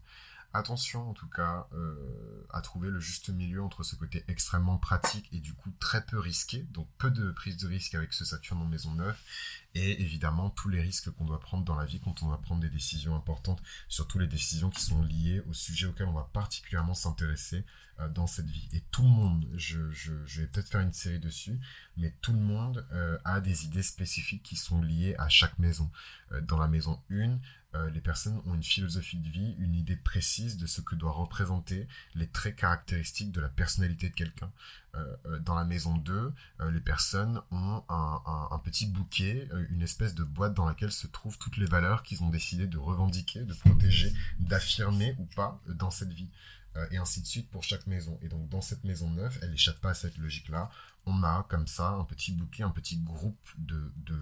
attention 0.54 1.10
en 1.10 1.14
tout 1.14 1.28
cas 1.28 1.68
euh, 1.74 2.46
à 2.52 2.62
trouver 2.62 2.90
le 2.90 3.00
juste 3.00 3.30
milieu 3.30 3.64
entre 3.64 3.84
ce 3.84 3.96
côté 3.96 4.24
extrêmement 4.28 4.78
pratique 4.78 5.30
et 5.32 5.40
du 5.40 5.54
coup 5.54 5.72
très 5.80 6.06
peu 6.06 6.20
risqué, 6.20 6.66
donc 6.72 6.88
peu 6.98 7.10
de 7.10 7.32
prise 7.32 7.58
de 7.58 7.68
risque 7.68 7.96
avec 7.96 8.14
ce 8.14 8.26
Saturne 8.26 8.62
en 8.62 8.66
maison 8.66 8.94
neuve, 8.94 9.18
et 9.76 10.02
évidemment 10.02 10.50
tous 10.50 10.70
les 10.70 10.82
risques 10.82 11.10
qu'on 11.12 11.26
doit 11.26 11.40
prendre 11.40 11.64
dans 11.64 11.76
la 11.76 11.86
vie 11.86 12.00
quand 12.00 12.24
on 12.24 12.28
va 12.28 12.38
prendre 12.38 12.62
des 12.62 12.70
décisions 12.70 13.16
importantes, 13.16 13.62
surtout 13.88 14.20
les 14.20 14.28
décisions 14.28 14.70
qui 14.70 14.82
sont 14.82 15.02
liées 15.04 15.42
au 15.50 15.54
sujet 15.54 15.88
auquel 15.88 16.08
on 16.08 16.14
va 16.14 16.30
particulièrement 16.34 16.94
s'intéresser 16.94 17.66
euh, 18.00 18.10
dans 18.10 18.28
cette 18.28 18.50
vie. 18.50 18.68
Et 18.74 18.82
tout 18.92 19.04
le 19.04 19.10
monde, 19.10 19.48
je, 19.56 19.78
vais 19.78 20.48
peut-être 20.48 20.70
faire 20.70 20.82
une 20.82 20.94
série 20.94 21.20
dessus, 21.20 21.60
mais 21.96 22.14
tout 22.22 22.34
le 22.34 22.40
monde 22.40 22.86
euh, 22.92 23.18
a 23.24 23.40
des 23.40 23.66
idées 23.66 23.84
spécifiques 23.84 24.44
qui 24.44 24.58
sont 24.58 24.82
liées 24.82 25.16
à 25.18 25.30
chaque 25.30 25.58
maison. 25.60 25.90
dans 26.44 26.58
la 26.58 26.68
maison 26.68 27.02
1, 27.12 27.40
euh, 27.74 27.90
les 27.92 28.02
personnes 28.02 28.42
ont 28.46 28.54
une 28.54 28.64
philosophie 28.64 29.18
de 29.18 29.30
vie, 29.30 29.56
une 29.60 29.76
idée 29.76 29.96
précise 29.96 30.58
de 30.58 30.68
ce 30.68 30.82
que 30.82 30.96
doit 30.96 31.12
représenter 31.12 31.88
les 32.16 32.28
traits 32.28 32.58
caractéristiques 32.58 33.32
de 33.32 33.40
la 33.40 33.50
personnalité 33.50 34.10
de 34.10 34.14
quelqu'un. 34.14 34.52
Euh, 34.96 35.16
euh, 35.26 35.40
dans 35.40 35.56
la 35.56 35.64
maison 35.64 35.96
2, 35.96 36.34
les 36.70 36.82
personnes 36.82 37.42
ont 37.52 37.84
un, 37.88 38.60
petit 38.64 38.88
bouquet, 38.88 39.48
une 39.70 39.82
espèce 39.82 40.14
de 40.14 40.24
boîte 40.24 40.54
dans 40.54 40.66
laquelle 40.66 40.92
se 40.92 41.08
trouvent 41.08 41.38
toutes 41.38 41.58
les 41.58 41.66
valeurs 41.66 42.04
qu'ils 42.04 42.24
ont 42.24 42.30
décidé 42.30 42.68
de 42.68 42.78
revendiquer, 42.78 43.44
de 43.44 43.54
protéger, 43.54 44.12
d'affirmer 44.40 45.16
ou 45.18 45.26
pas 45.26 45.60
dans 45.68 45.92
cette 45.92 46.12
vie. 46.12 46.30
et 46.92 46.98
ainsi 46.98 47.22
de 47.22 47.26
suite 47.26 47.50
pour 47.50 47.64
chaque 47.64 47.88
maison. 47.88 48.20
Et 48.22 48.28
donc 48.28 48.48
dans 48.50 48.62
cette 48.62 48.84
maison 48.84 49.10
neuve, 49.10 49.38
elle 49.42 49.52
n'échappe 49.52 49.80
pas 49.80 49.90
à 49.92 49.94
cette 49.94 50.18
logique-là 50.18 50.70
on 51.06 51.24
a 51.24 51.46
comme 51.50 51.68
ça 51.68 51.90
un 51.90 52.04
petit 52.04 52.32
bouquet, 52.32 52.64
un 52.64 52.70
petit 52.70 52.98
groupe 52.98 53.50
de, 53.58 53.92
de, 53.98 54.16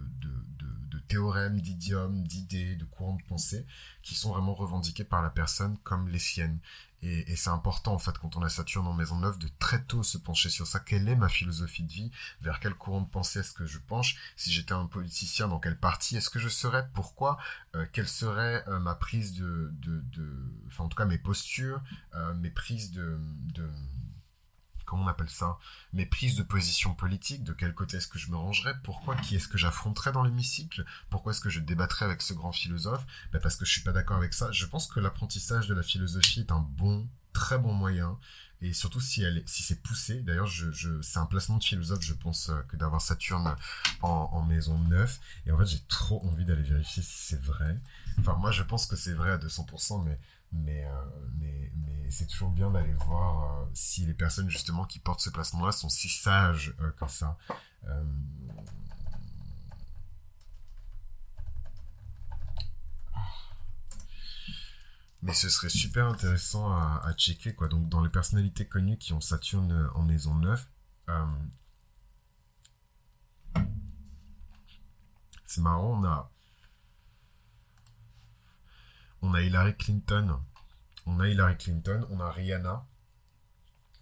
théorèmes, 1.09 1.59
d'idiomes, 1.59 2.23
d'idées, 2.23 2.75
de 2.75 2.85
courants 2.85 3.15
de 3.15 3.23
pensée 3.23 3.65
qui 4.03 4.15
sont 4.15 4.31
vraiment 4.31 4.53
revendiqués 4.53 5.03
par 5.03 5.21
la 5.21 5.29
personne 5.29 5.77
comme 5.83 6.07
les 6.07 6.19
siennes. 6.19 6.59
Et, 7.01 7.35
c'est 7.37 7.49
important, 7.49 7.93
en 7.93 7.97
fait, 7.97 8.17
quand 8.17 8.35
on 8.35 8.43
a 8.43 8.49
Saturne 8.49 8.85
en 8.85 8.93
maison 8.93 9.17
neuve, 9.17 9.39
de 9.39 9.47
très 9.57 9.81
tôt 9.83 10.03
se 10.03 10.17
pencher 10.17 10.49
sur 10.49 10.67
ça. 10.67 10.79
Quelle 10.79 11.07
est 11.07 11.15
ma 11.15 11.29
philosophie 11.29 11.83
de 11.83 11.91
vie? 11.91 12.11
Vers 12.41 12.59
quel 12.59 12.73
courant 12.75 13.01
de 13.01 13.07
pensée 13.07 13.39
est-ce 13.39 13.53
que 13.53 13.65
je 13.65 13.79
penche? 13.79 14.17
Si 14.35 14.51
j'étais 14.51 14.73
un 14.73 14.85
politicien, 14.85 15.47
dans 15.47 15.59
quel 15.59 15.79
parti 15.79 16.17
est-ce 16.17 16.29
que 16.29 16.39
je 16.39 16.49
serais? 16.49 16.87
Pourquoi? 16.93 17.37
Euh, 17.75 17.85
Quelle 17.93 18.07
serait 18.07 18.65
euh, 18.67 18.79
ma 18.79 18.95
prise 18.95 19.33
de, 19.33 19.71
de, 19.79 20.03
Enfin, 20.67 20.83
en 20.83 20.89
tout 20.89 20.97
cas, 20.97 21.05
mes 21.05 21.17
postures, 21.17 21.81
euh, 22.15 22.33
mes 22.35 22.49
prises 22.51 22.91
de 22.91 23.17
comment 24.89 25.03
on 25.03 25.07
appelle 25.07 25.29
ça, 25.29 25.59
mes 25.93 26.07
prises 26.07 26.35
de 26.35 26.41
position 26.41 26.95
politique, 26.95 27.43
de 27.43 27.53
quel 27.53 27.75
côté 27.75 27.97
est-ce 27.97 28.07
que 28.07 28.17
je 28.17 28.31
me 28.31 28.37
rangerais, 28.37 28.73
pourquoi, 28.83 29.15
qui 29.15 29.35
est-ce 29.35 29.47
que 29.47 29.57
j'affronterais 29.57 30.11
dans 30.11 30.23
l'hémicycle, 30.23 30.83
pourquoi 31.11 31.31
est-ce 31.31 31.41
que 31.41 31.49
je 31.49 31.59
débattrais 31.59 32.05
avec 32.05 32.23
ce 32.23 32.33
grand 32.33 32.51
philosophe, 32.51 33.05
ben 33.31 33.39
parce 33.39 33.55
que 33.55 33.65
je 33.65 33.71
suis 33.71 33.81
pas 33.81 33.91
d'accord 33.91 34.17
avec 34.17 34.33
ça. 34.33 34.51
Je 34.51 34.65
pense 34.65 34.87
que 34.87 34.99
l'apprentissage 34.99 35.67
de 35.67 35.75
la 35.75 35.83
philosophie 35.83 36.39
est 36.39 36.51
un 36.51 36.59
bon, 36.59 37.07
très 37.33 37.59
bon 37.59 37.71
moyen, 37.71 38.17
et 38.61 38.73
surtout 38.73 38.99
si 38.99 39.21
elle 39.23 39.43
si 39.45 39.63
c'est 39.63 39.81
poussé. 39.81 40.21
D'ailleurs, 40.21 40.47
je, 40.47 40.71
je 40.71 41.01
c'est 41.01 41.19
un 41.19 41.27
placement 41.27 41.57
de 41.57 41.63
philosophe, 41.63 42.03
je 42.03 42.13
pense, 42.13 42.49
euh, 42.49 42.59
que 42.63 42.75
d'avoir 42.75 43.01
Saturne 43.01 43.55
en, 44.01 44.41
maison 44.41 44.77
9. 44.77 45.19
Et 45.45 45.51
en 45.51 45.57
fait, 45.57 45.65
j'ai 45.67 45.79
trop 45.87 46.25
envie 46.25 46.45
d'aller 46.45 46.63
vérifier 46.63 47.03
si 47.03 47.17
c'est 47.17 47.41
vrai. 47.41 47.77
Enfin, 48.19 48.35
moi, 48.35 48.51
je 48.51 48.63
pense 48.63 48.85
que 48.85 48.95
c'est 48.95 49.13
vrai 49.13 49.31
à 49.31 49.37
200%, 49.37 50.03
mais 50.03 50.19
mais, 50.51 50.83
euh, 50.83 50.89
mais, 51.39 51.48
mais 52.09 52.15
c'est 52.15 52.25
toujours 52.25 52.49
bien 52.49 52.71
d'aller 52.71 52.95
voir 53.05 53.67
si 53.75 54.03
les 54.03 54.15
personnes 54.15 54.49
justement 54.49 54.83
qui 54.83 54.97
portent 54.97 55.19
ce 55.19 55.29
placement-là 55.29 55.71
sont 55.71 55.89
si 55.89 56.09
sages 56.09 56.73
que 56.97 57.07
ça. 57.07 57.37
Mais 65.21 65.35
ce 65.35 65.49
serait 65.49 65.69
super 65.69 66.07
intéressant 66.07 66.71
à, 66.71 67.13
checker, 67.15 67.53
quoi. 67.53 67.67
Donc, 67.67 67.87
dans 67.89 68.01
les 68.01 68.09
personnalités 68.09 68.65
connues 68.65 68.97
qui 68.97 69.13
ont 69.13 69.21
Saturne 69.21 69.71
euh, 69.71 69.87
en 69.93 70.01
maison 70.01 70.33
9, 70.33 70.67
euh, 71.09 71.25
c'est 75.45 75.61
marrant, 75.61 75.99
on 75.99 76.03
a, 76.05 76.31
on 79.21 79.35
a 79.35 79.41
Hillary 79.43 79.77
Clinton, 79.77 80.39
on 81.09 81.19
a 81.19 81.27
Hillary 81.27 81.57
Clinton, 81.57 82.05
on 82.09 82.19
a 82.19 82.31
Rihanna. 82.31 82.85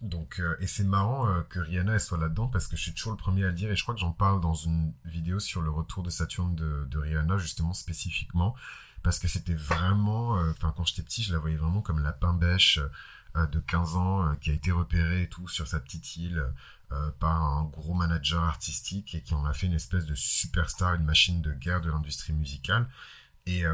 Donc, 0.00 0.38
euh, 0.38 0.56
et 0.60 0.68
c'est 0.68 0.84
marrant 0.84 1.42
que 1.48 1.58
Rihanna 1.58 1.98
soit 1.98 2.18
là-dedans 2.18 2.46
parce 2.46 2.68
que 2.68 2.76
je 2.76 2.82
suis 2.82 2.94
toujours 2.94 3.12
le 3.12 3.18
premier 3.18 3.44
à 3.44 3.48
le 3.48 3.54
dire 3.54 3.70
et 3.70 3.76
je 3.76 3.82
crois 3.82 3.94
que 3.94 4.00
j'en 4.00 4.12
parle 4.12 4.40
dans 4.40 4.54
une 4.54 4.92
vidéo 5.04 5.40
sur 5.40 5.60
le 5.60 5.70
retour 5.70 6.04
de 6.04 6.10
Saturne 6.10 6.54
de, 6.54 6.98
Rihanna 6.98 7.36
justement 7.38 7.74
spécifiquement 7.74 8.54
parce 9.02 9.18
que 9.18 9.28
c'était 9.28 9.54
vraiment, 9.54 10.38
euh, 10.38 10.50
enfin 10.50 10.72
quand 10.76 10.84
j'étais 10.84 11.02
petit, 11.02 11.22
je 11.22 11.32
la 11.32 11.38
voyais 11.38 11.56
vraiment 11.56 11.82
comme 11.82 12.00
la 12.02 12.16
euh, 12.22 13.46
de 13.46 13.60
15 13.60 13.96
ans 13.96 14.26
euh, 14.26 14.34
qui 14.36 14.50
a 14.50 14.52
été 14.52 14.70
repéré 14.70 15.22
et 15.22 15.28
tout 15.28 15.48
sur 15.48 15.66
sa 15.66 15.80
petite 15.80 16.16
île 16.16 16.44
par 17.20 17.42
un 17.42 17.64
gros 17.64 17.92
manager 17.92 18.42
artistique 18.42 19.14
et 19.14 19.20
qui 19.20 19.34
en 19.34 19.44
a 19.44 19.52
fait 19.52 19.66
une 19.66 19.74
espèce 19.74 20.06
de 20.06 20.14
superstar, 20.14 20.94
une 20.94 21.04
machine 21.04 21.42
de 21.42 21.52
guerre 21.52 21.82
de 21.82 21.90
l'industrie 21.90 22.32
musicale. 22.32 22.88
Et, 23.44 23.64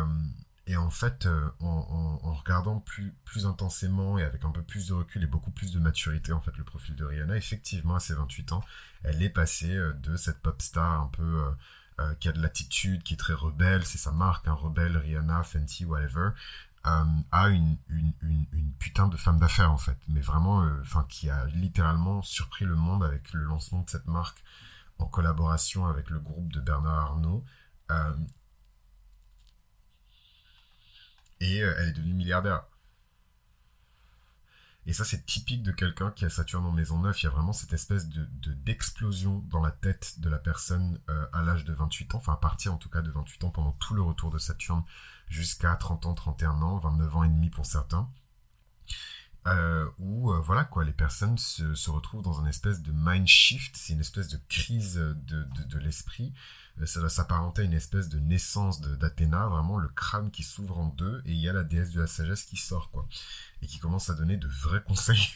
et 0.67 0.77
en 0.77 0.91
fait, 0.91 1.29
en, 1.61 2.21
en, 2.23 2.33
regardant 2.35 2.81
plus, 2.81 3.13
intensément 3.45 4.19
et 4.19 4.23
avec 4.23 4.45
un 4.45 4.51
peu 4.51 4.63
plus 4.63 4.89
de 4.89 4.95
recul 4.95 5.23
et 5.23 5.27
beaucoup 5.27 5.51
plus 5.51 5.73
de 5.73 5.79
maturité, 5.79 6.33
en 6.33 6.41
fait, 6.41 6.57
le 6.57 6.65
profil 6.65 6.97
de 6.97 7.05
Rihanna, 7.05 7.37
effectivement, 7.37 7.97
à 7.97 8.01
ses 8.01 8.15
28 8.15 8.53
ans, 8.53 8.65
elle 9.03 9.23
est 9.23 9.29
passée 9.29 9.79
de 10.03 10.17
cette 10.17 10.41
pop 10.41 10.61
star 10.63 11.03
un 11.03 11.09
peu 11.09 11.45
euh, 12.01 12.13
qui 12.17 12.29
a 12.29 12.33
de 12.33 12.43
l'attitude, 12.43 13.05
qui 13.05 13.15
est 13.15 13.17
très 13.17 13.35
rebelle, 13.35 13.85
c'est 13.85 13.99
sa 13.99 14.11
marque, 14.11 14.49
un 14.49 14.53
hein, 14.53 14.55
rebelle, 14.55 14.97
Rihanna, 14.97 15.45
Fenty, 15.45 15.85
whatever, 15.85 16.31
euh, 16.89 17.05
a 17.31 17.49
une, 17.51 17.77
une, 17.89 18.13
une, 18.21 18.73
putain 18.81 19.07
de 19.07 19.17
femme 19.17 19.39
d'affaires 19.39 19.71
en 19.71 19.77
fait, 19.77 19.97
mais 20.09 20.21
vraiment, 20.21 20.65
euh, 20.65 20.81
enfin, 20.83 21.07
qui 21.09 21.31
a 21.31 21.47
littéralement 21.47 22.21
surpris 22.23 22.65
le 22.65 22.75
monde 22.75 23.05
avec 23.05 23.33
le 23.33 23.45
lancement 23.45 23.83
de 23.83 23.91
cette 23.91 24.09
marque 24.09 24.43
en 24.99 25.07
collaboration 25.07 25.87
avec 25.87 26.11
le 26.11 26.19
groupe 26.19 26.53
de 26.53 26.61
Bernard 26.61 27.13
Arnault. 27.13 27.45
Et 31.41 31.59
elle 31.59 31.89
est 31.89 31.93
devenue 31.93 32.15
milliardaire. 32.15 32.65
Et 34.87 34.93
ça, 34.93 35.05
c'est 35.05 35.25
typique 35.25 35.63
de 35.63 35.73
quelqu'un 35.73 36.11
qui 36.11 36.25
a 36.25 36.31
Saturne 36.31 36.67
en 36.67 36.73
maison 36.73 36.99
9. 36.99 37.23
Il 37.23 37.25
y 37.25 37.29
a 37.29 37.33
vraiment 37.33 37.55
cette 37.55 37.73
espèce 37.73 38.09
de, 38.09 38.27
d'explosion 38.53 39.43
dans 39.49 39.61
la 39.61 39.71
tête 39.71 40.21
de 40.21 40.29
la 40.29 40.39
personne 40.39 41.01
euh, 41.09 41.27
à 41.33 41.43
l'âge 41.43 41.65
de 41.65 41.73
28 41.73 42.15
ans, 42.15 42.19
enfin 42.19 42.35
à 42.35 42.37
partir 42.37 42.75
en 42.75 42.77
tout 42.77 42.91
cas 42.91 43.01
de 43.01 43.11
28 43.11 43.45
ans 43.45 43.51
pendant 43.51 43.73
tout 43.73 43.95
le 43.95 44.03
retour 44.03 44.31
de 44.31 44.39
Saturne 44.39 44.85
jusqu'à 45.29 45.75
30 45.75 46.07
ans, 46.07 46.15
31 46.15 46.61
ans, 46.61 46.79
29 46.79 47.17
ans 47.17 47.25
et 47.25 47.29
demi 47.29 47.49
pour 47.49 47.65
certains. 47.65 48.11
Euh, 49.47 49.89
où 49.99 50.33
euh, 50.33 50.41
voilà 50.41 50.65
quoi, 50.65 50.85
les 50.85 50.93
personnes 50.93 51.37
se, 51.37 51.75
se, 51.75 51.91
retrouvent 51.91 52.23
dans 52.23 52.41
une 52.41 52.47
espèce 52.47 52.81
de 52.81 52.93
mind 52.95 53.27
shift, 53.27 53.77
c'est 53.77 53.93
une 53.93 54.01
espèce 54.01 54.29
de 54.29 54.39
crise 54.49 54.95
de, 54.95 55.45
de 55.45 55.79
l'esprit. 55.79 56.33
Ça 56.85 57.01
va 57.01 57.09
s'apparenter 57.09 57.63
à 57.63 57.65
une 57.65 57.73
espèce 57.73 58.09
de 58.09 58.19
naissance 58.19 58.81
d'Athéna, 58.81 59.47
vraiment 59.47 59.79
le 59.79 59.89
crâne 59.89 60.31
qui 60.31 60.43
s'ouvre 60.43 60.77
en 60.79 60.89
deux 60.89 61.23
et 61.25 61.33
il 61.33 61.39
y 61.39 61.49
a 61.49 61.53
la 61.53 61.63
déesse 61.63 61.93
de 61.93 62.01
la 62.01 62.07
sagesse 62.07 62.43
qui 62.43 62.57
sort 62.57 62.91
quoi. 62.91 63.07
Et 63.63 63.67
qui 63.67 63.79
commence 63.79 64.11
à 64.11 64.15
donner 64.15 64.37
de 64.37 64.49
vrais 64.49 64.83
conseils 64.87 65.31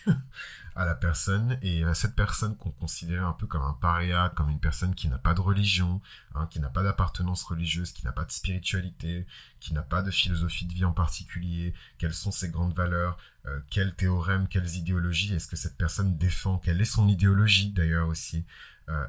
à 0.75 0.85
la 0.85 0.95
personne 0.95 1.59
et 1.63 1.85
à 1.85 1.95
cette 1.95 2.15
personne 2.15 2.57
qu'on 2.57 2.71
considérait 2.71 3.25
un 3.25 3.33
peu 3.33 3.47
comme 3.47 3.63
un 3.63 3.73
paria, 3.73 4.33
comme 4.37 4.51
une 4.51 4.61
personne 4.61 4.95
qui 4.95 5.09
n'a 5.09 5.19
pas 5.19 5.35
de 5.35 5.41
religion, 5.41 6.01
hein, 6.35 6.47
qui 6.51 6.61
n'a 6.61 6.69
pas 6.69 6.83
d'appartenance 6.83 7.45
religieuse, 7.45 7.93
qui 7.93 8.05
n'a 8.05 8.13
pas 8.13 8.25
de 8.25 8.33
spiritualité, 8.33 9.27
qui 9.61 9.75
n'a 9.75 9.83
pas 9.83 10.03
de 10.03 10.11
philosophie 10.11 10.67
de 10.67 10.75
vie 10.75 10.85
en 10.85 10.93
particulier, 10.93 11.73
quelles 11.99 12.15
sont 12.15 12.31
ses 12.31 12.51
grandes 12.51 12.75
valeurs, 12.75 13.17
euh, 13.47 13.61
quels 13.71 13.95
théorèmes, 13.95 14.49
quelles 14.49 14.77
idéologies? 14.77 15.35
Est-ce 15.35 15.49
que 15.49 15.57
cette 15.57 15.77
personne 15.77 16.17
défend, 16.17 16.59
quelle 16.59 16.81
est 16.81 16.85
son 16.85 17.09
idéologie 17.09 17.71
d'ailleurs 17.71 18.09
aussi, 18.09 18.45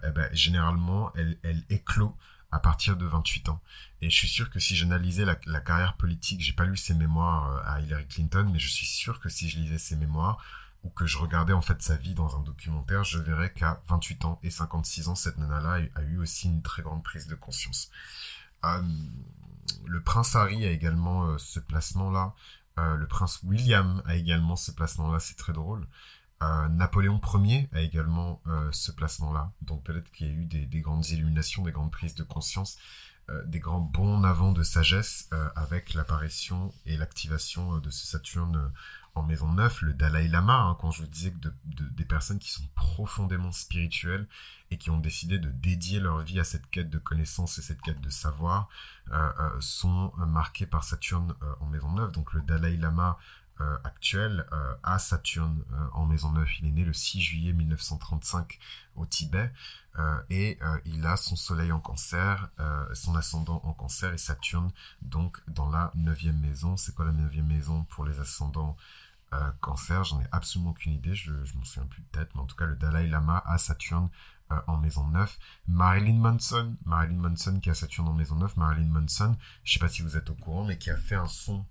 eh 0.04 0.12
ben, 0.12 0.30
généralement 0.34 1.12
elle, 1.16 1.38
elle 1.44 1.64
à 2.52 2.60
partir 2.60 2.98
de 2.98 3.06
28 3.06 3.50
ans. 3.50 3.62
Et 4.02 4.10
je 4.10 4.16
suis 4.16 4.28
sûr 4.28 4.50
que 4.50 4.60
si 4.60 4.76
j'analysais 4.76 5.26
la, 5.26 5.38
la, 5.46 5.62
carrière 5.62 5.96
politique, 5.96 6.42
j'ai 6.42 6.54
pas 6.54 6.66
lu 6.66 6.78
ses 6.78 6.94
mémoires 6.94 7.52
euh, 7.52 7.62
à 7.66 7.82
Hillary 7.82 8.08
Clinton, 8.08 8.50
mais 8.52 8.60
je 8.60 8.70
suis 8.70 8.86
sûr 8.86 9.20
que 9.20 9.30
si 9.30 9.50
je 9.50 9.60
lisais 9.60 9.78
ses 9.78 9.96
mémoires 9.96 10.44
ou 10.84 10.90
que 10.90 11.06
je 11.06 11.18
regardais 11.18 11.54
en 11.54 11.62
fait 11.62 11.82
sa 11.82 11.96
vie 11.96 12.16
dans 12.16 12.38
un 12.38 12.42
documentaire, 12.42 13.04
je 13.04 13.20
verrais 13.20 13.52
qu'à 13.52 13.82
28 13.90 14.26
ans 14.26 14.40
et 14.44 14.50
56 14.50 15.10
ans, 15.10 15.16
cette 15.16 15.38
nana-là 15.38 15.86
a 15.96 16.02
eu 16.04 16.18
aussi 16.18 16.48
une 16.48 16.62
très 16.62 16.82
grande 16.82 17.04
prise 17.04 17.28
de 17.28 17.36
conscience. 17.36 17.92
Euh, 18.66 18.82
le 19.86 20.02
prince 20.02 20.36
Harry 20.36 20.66
a 20.66 20.72
également 20.72 21.26
euh, 21.26 21.38
ce 21.38 21.60
placement-là. 21.60 22.34
Euh, 22.80 22.96
le 22.96 23.08
prince 23.08 23.42
William 23.44 24.02
a 24.06 24.16
également 24.16 24.56
ce 24.56 24.72
placement-là. 24.72 25.20
C'est 25.20 25.38
très 25.38 25.54
drôle. 25.54 25.86
Euh, 26.42 26.70
Napoléon 26.70 27.20
Ier 27.44 27.70
a 27.74 27.82
également 27.82 28.42
euh, 28.48 28.70
ce 28.72 28.92
placement-là. 28.92 29.52
Donc 29.62 29.84
peut-être 29.84 30.10
qu'il 30.12 30.28
y 30.28 30.30
a 30.30 30.34
eu 30.34 30.46
des, 30.46 30.66
des, 30.66 30.80
grandes 30.80 31.08
illuminations, 31.10 31.64
des 31.64 31.72
grandes 31.72 31.92
prises 31.92 32.16
de 32.16 32.24
conscience, 32.24 32.78
euh, 33.30 33.44
des 33.46 33.60
grands 33.60 33.82
bons 33.82 34.24
avant 34.24 34.54
de 34.54 34.64
sagesse 34.64 35.30
avec 35.56 35.94
l'apparition 35.94 36.74
et 36.86 36.96
l'activation 36.96 37.80
de 37.80 37.90
ce 37.90 38.08
Saturne 38.08 38.72
en 39.16 39.24
maison 39.24 39.52
9, 39.52 39.82
le 39.82 39.94
Dalai 39.94 40.30
Lama, 40.30 40.62
hein, 40.62 40.78
quand 40.80 40.92
je 40.92 41.02
vous 41.02 41.08
disais 41.10 41.32
que 41.32 41.50
de, 41.66 41.84
des 41.90 42.06
personnes 42.06 42.40
qui 42.40 42.52
sont 42.52 42.68
profondément 42.74 43.52
spirituelles 43.52 44.28
et 44.72 44.78
qui 44.78 44.92
ont 44.92 45.00
décidé 45.00 45.40
de 45.40 45.50
dédier 45.50 46.00
leur 46.00 46.20
vie 46.20 46.40
à 46.40 46.46
cette 46.46 46.70
quête 46.70 46.90
de 46.90 47.00
connaissance 47.00 47.58
et 47.58 47.62
cette 47.62 47.82
quête 47.82 48.00
de 48.00 48.10
savoir, 48.10 48.70
sont 49.60 50.14
marquées 50.16 50.68
par 50.68 50.84
Saturne 50.84 51.34
en 51.60 51.66
maison 51.66 51.92
9. 51.92 52.12
Donc 52.12 52.34
le 52.34 52.42
Dalai 52.42 52.78
Lama 52.78 53.18
euh, 53.62 53.78
actuel 53.84 54.46
euh, 54.54 54.74
à 54.84 55.00
Saturne 55.00 55.66
euh, 55.74 55.88
en 55.92 56.06
maison 56.06 56.32
9. 56.32 56.60
Il 56.62 56.68
est 56.68 56.72
né 56.72 56.86
le 56.86 56.94
6 56.94 57.20
juillet 57.20 57.52
1935 57.52 58.58
au 58.96 59.06
Tibet 59.06 59.52
et 60.30 60.58
il 60.86 61.06
a 61.06 61.18
son 61.18 61.36
soleil 61.36 61.74
en 61.74 61.82
cancer, 61.82 62.50
son 62.94 63.16
ascendant 63.18 63.60
en 63.66 63.74
cancer 63.74 64.14
et 64.14 64.18
Saturne 64.18 64.72
donc 65.02 65.42
dans 65.50 65.70
la 65.70 65.92
neuvième 65.94 66.40
maison. 66.40 66.78
C'est 66.78 66.96
quoi 66.96 67.04
la 67.04 67.12
neuvième 67.12 67.48
maison 67.48 67.84
pour 67.84 68.06
les 68.06 68.18
ascendants 68.22 68.78
cancer? 69.60 70.06
J'en 70.06 70.22
ai 70.22 70.26
absolument 70.32 70.72
aucune 70.72 70.94
idée, 70.94 71.16
je, 71.16 71.34
je 71.44 71.58
m'en 71.58 71.66
souviens 71.66 71.88
plus 71.88 72.02
de 72.02 72.08
tête, 72.14 72.30
mais 72.34 72.40
en 72.42 72.46
tout 72.46 72.56
cas 72.56 72.66
le 72.66 72.78
Dalai 72.78 73.08
Lama 73.08 73.44
a 73.46 73.58
Saturne 73.58 74.10
en 74.68 74.78
maison 74.78 75.06
9. 75.06 75.38
Marilyn 75.68 76.20
Manson, 76.20 76.78
Marilyn 76.86 77.18
Manson 77.18 77.60
qui 77.60 77.70
a 77.70 77.74
Saturne 77.74 78.08
en 78.08 78.14
maison 78.14 78.36
9, 78.36 78.56
Marilyn 78.56 78.88
Manson, 78.88 79.36
je 79.66 79.74
sais 79.74 79.80
pas 79.80 79.90
si 79.90 80.02
vous 80.02 80.16
êtes 80.16 80.30
au 80.30 80.36
courant, 80.36 80.64
mais 80.64 80.78
qui 80.78 80.92
a 80.92 80.98
fait 80.98 81.16
un 81.16 81.28
son 81.28 81.66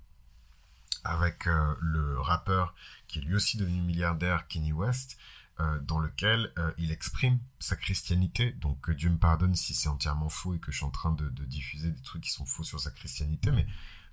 avec 1.04 1.46
euh, 1.46 1.74
le 1.80 2.20
rappeur 2.20 2.74
qui 3.06 3.18
est 3.18 3.22
lui 3.22 3.34
aussi 3.34 3.56
devenu 3.56 3.80
milliardaire, 3.80 4.46
Kenny 4.48 4.72
West, 4.72 5.18
euh, 5.60 5.78
dans 5.80 5.98
lequel 5.98 6.52
euh, 6.58 6.70
il 6.78 6.92
exprime 6.92 7.38
sa 7.58 7.76
christianité. 7.76 8.52
Donc 8.52 8.90
Dieu 8.90 9.10
me 9.10 9.18
pardonne 9.18 9.54
si 9.54 9.74
c'est 9.74 9.88
entièrement 9.88 10.28
faux 10.28 10.54
et 10.54 10.58
que 10.58 10.70
je 10.70 10.78
suis 10.78 10.86
en 10.86 10.90
train 10.90 11.12
de, 11.12 11.28
diffuser 11.44 11.90
des 11.90 12.02
trucs 12.02 12.22
qui 12.22 12.30
sont 12.30 12.46
faux 12.46 12.64
sur 12.64 12.80
sa 12.80 12.90
christianité, 12.90 13.50
mais 13.50 13.66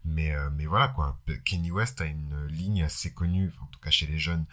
mais 0.07 0.35
mais 0.51 0.67
voilà 0.67 0.87
quoi. 0.89 1.19
Kenny 1.45 1.71
West 1.71 1.99
a 1.99 2.05
une 2.05 2.45
ligne 2.45 2.83
assez 2.83 3.11
connue, 3.11 3.51
en 3.59 3.65
tout 3.65 3.79
cas 3.79 3.89
chez 3.89 4.05
les 4.05 4.19
jeunes, 4.19 4.45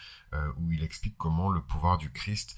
où 0.56 0.72
il 0.72 0.82
explique 0.82 1.14
comment 1.18 1.50
le 1.50 1.60
pouvoir 1.60 1.98
du 1.98 2.10
Christ 2.10 2.56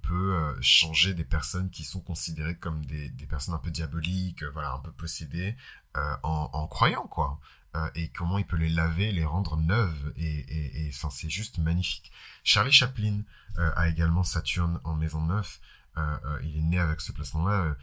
peut 0.00 0.56
changer 0.62 1.12
des 1.12 1.24
personnes 1.24 1.68
qui 1.68 1.84
sont 1.84 2.00
considérées 2.00 2.56
comme 2.56 2.82
des, 2.86 3.10
personnes 3.28 3.54
un 3.54 3.58
peu 3.58 3.70
diaboliques, 3.70 4.42
voilà, 4.54 4.72
un 4.72 4.78
peu 4.78 4.90
possédées, 4.90 5.54
en 6.22 6.66
croyant 6.66 7.06
quoi. 7.06 7.38
Euh, 7.76 7.88
et 7.94 8.08
comment 8.08 8.38
il 8.38 8.46
peut 8.46 8.56
les 8.56 8.68
laver, 8.68 9.12
les 9.12 9.24
rendre 9.24 9.56
neuves 9.56 10.12
et, 10.16 10.86
et, 10.86 10.92
c'est 10.92 11.30
juste 11.30 11.58
magnifique. 11.58 12.10
Charlie 12.42 12.72
Chaplin 12.72 13.22
euh, 13.58 13.70
a 13.76 13.88
également 13.88 14.24
Saturne 14.24 14.80
en 14.82 14.94
maison 14.94 15.22
9. 15.22 15.60
Euh, 15.96 16.40
il 16.42 16.56
est 16.56 16.62
né 16.62 16.78
avec 16.78 17.00
ce 17.00 17.12
placement-là. 17.12 17.76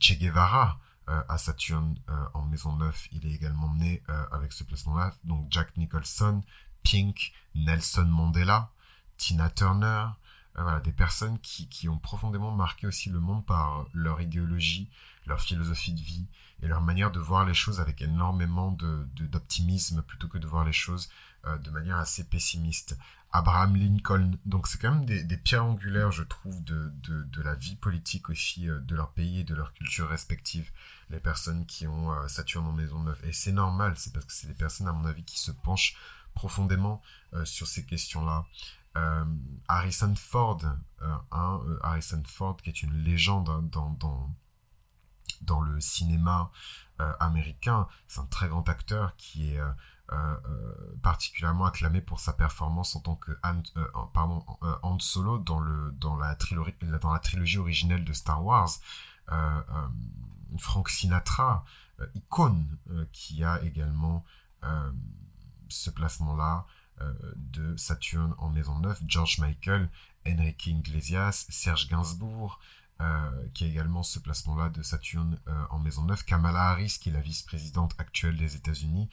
che 0.00 0.18
Guevara 0.18 0.78
a 1.06 1.38
Saturne 1.38 1.96
en 2.34 2.42
maison 2.42 2.76
9. 2.76 3.08
Il 3.12 3.26
est 3.26 3.32
également 3.32 3.74
né 3.74 4.02
avec 4.30 4.52
ce 4.52 4.64
placement-là. 4.64 5.14
Donc 5.24 5.46
Jack 5.50 5.76
Nicholson, 5.76 6.42
Pink, 6.82 7.32
Nelson 7.54 8.04
Mandela, 8.04 8.70
Tina 9.16 9.48
Turner, 9.48 10.08
voilà, 10.54 10.80
des 10.80 10.92
personnes 10.92 11.38
qui, 11.40 11.68
qui 11.68 11.88
ont 11.88 11.98
profondément 11.98 12.50
marqué 12.50 12.86
aussi 12.86 13.10
le 13.10 13.20
monde 13.20 13.44
par 13.46 13.86
leur 13.94 14.20
idéologie, 14.20 14.90
leur 15.26 15.40
philosophie 15.40 15.94
de 15.94 16.00
vie 16.00 16.26
et 16.62 16.68
leur 16.68 16.80
manière 16.80 17.10
de 17.10 17.20
voir 17.20 17.44
les 17.44 17.54
choses 17.54 17.80
avec 17.80 18.02
énormément 18.02 18.72
de 18.72 19.06
d'optimisme 19.26 20.02
plutôt 20.02 20.28
que 20.28 20.38
de 20.38 20.46
voir 20.46 20.64
les 20.64 20.72
choses 20.72 21.08
euh, 21.46 21.58
de 21.58 21.70
manière 21.70 21.98
assez 21.98 22.24
pessimiste. 22.24 22.96
Abraham 23.32 23.74
Lincoln, 23.76 24.32
donc 24.44 24.68
c'est 24.68 24.78
quand 24.78 24.92
même 24.92 25.06
des, 25.06 25.24
des, 25.24 25.38
pierres 25.38 25.64
angulaires, 25.64 26.12
je 26.12 26.22
trouve, 26.22 26.62
de, 26.62 26.92
de, 27.02 27.24
de 27.24 27.42
la 27.42 27.54
vie 27.54 27.76
politique 27.76 28.28
aussi 28.28 28.68
euh, 28.68 28.78
de 28.80 28.94
leur 28.94 29.10
pays 29.10 29.40
et 29.40 29.44
de 29.44 29.54
leur 29.54 29.72
culture 29.72 30.08
respective. 30.08 30.70
Les 31.10 31.18
personnes 31.18 31.66
qui 31.66 31.86
ont 31.86 32.12
euh, 32.12 32.28
Saturne 32.28 32.66
en 32.66 32.72
maison 32.72 33.02
neuve. 33.02 33.20
Et 33.24 33.32
c'est 33.32 33.52
normal, 33.52 33.94
c'est 33.96 34.12
parce 34.12 34.26
que 34.26 34.32
c'est 34.32 34.48
des 34.48 34.54
personnes, 34.54 34.86
à 34.86 34.92
mon 34.92 35.06
avis, 35.06 35.24
qui 35.24 35.38
se 35.40 35.50
penchent 35.50 35.96
profondément 36.34 37.02
sur 37.44 37.66
ces 37.66 37.84
questions-là. 37.84 38.46
Harrison 39.68 40.14
Ford, 40.16 40.60
hein, 41.00 41.60
Harrison 41.82 42.22
Ford 42.26 42.56
qui 42.58 42.68
est 42.68 42.82
une 42.82 42.92
légende 43.04 43.48
hein, 43.48 43.62
dans, 43.72 43.90
dans, 43.90 44.30
dans 45.42 45.60
le 45.60 45.80
cinéma 45.80 46.50
américain, 47.20 47.88
c'est 48.06 48.20
un 48.20 48.26
très 48.26 48.48
grand 48.48 48.68
acteur 48.68 49.16
qui 49.16 49.54
est 49.54 49.60
euh, 50.12 50.36
euh, 50.46 50.96
particulièrement 51.02 51.64
acclamé 51.64 52.02
pour 52.02 52.20
sa 52.20 52.34
performance 52.34 52.96
en 52.96 53.00
tant 53.00 53.16
que 53.16 53.32
Han, 53.42 53.62
euh, 53.76 54.98
Solo 54.98 55.38
dans, 55.38 55.60
la 56.16 56.34
trilogie, 56.34 56.74
dans 57.00 57.12
la 57.12 57.18
trilogie 57.18 57.58
originelle 57.58 58.04
de 58.04 58.12
Star 58.12 58.44
Wars. 58.44 58.70
Frank 60.58 60.90
Sinatra, 60.90 61.64
icône, 62.14 62.66
qui 63.12 63.42
a 63.42 63.62
également 63.62 64.24
ce 65.68 65.88
placement-là 65.88 66.66
de 67.36 67.76
Saturne 67.76 68.34
en 68.38 68.50
maison 68.50 68.78
9, 68.78 69.02
George 69.06 69.38
Michael, 69.38 69.88
Enrique 70.26 70.66
Iglesias, 70.66 71.46
Serge 71.48 71.88
Gainsbourg, 71.88 72.60
qui 73.54 73.64
a 73.64 73.66
également 73.66 74.02
ce 74.02 74.18
placement-là 74.18 74.68
de 74.70 74.82
Saturne 74.82 75.38
en 75.70 75.78
maison 75.78 76.04
9, 76.04 76.24
Kamala 76.24 76.70
Harris, 76.70 76.98
qui 77.00 77.08
est 77.08 77.12
la 77.12 77.20
vice-présidente 77.20 77.94
actuelle 77.98 78.36
des 78.36 78.54
États-Unis, 78.56 79.08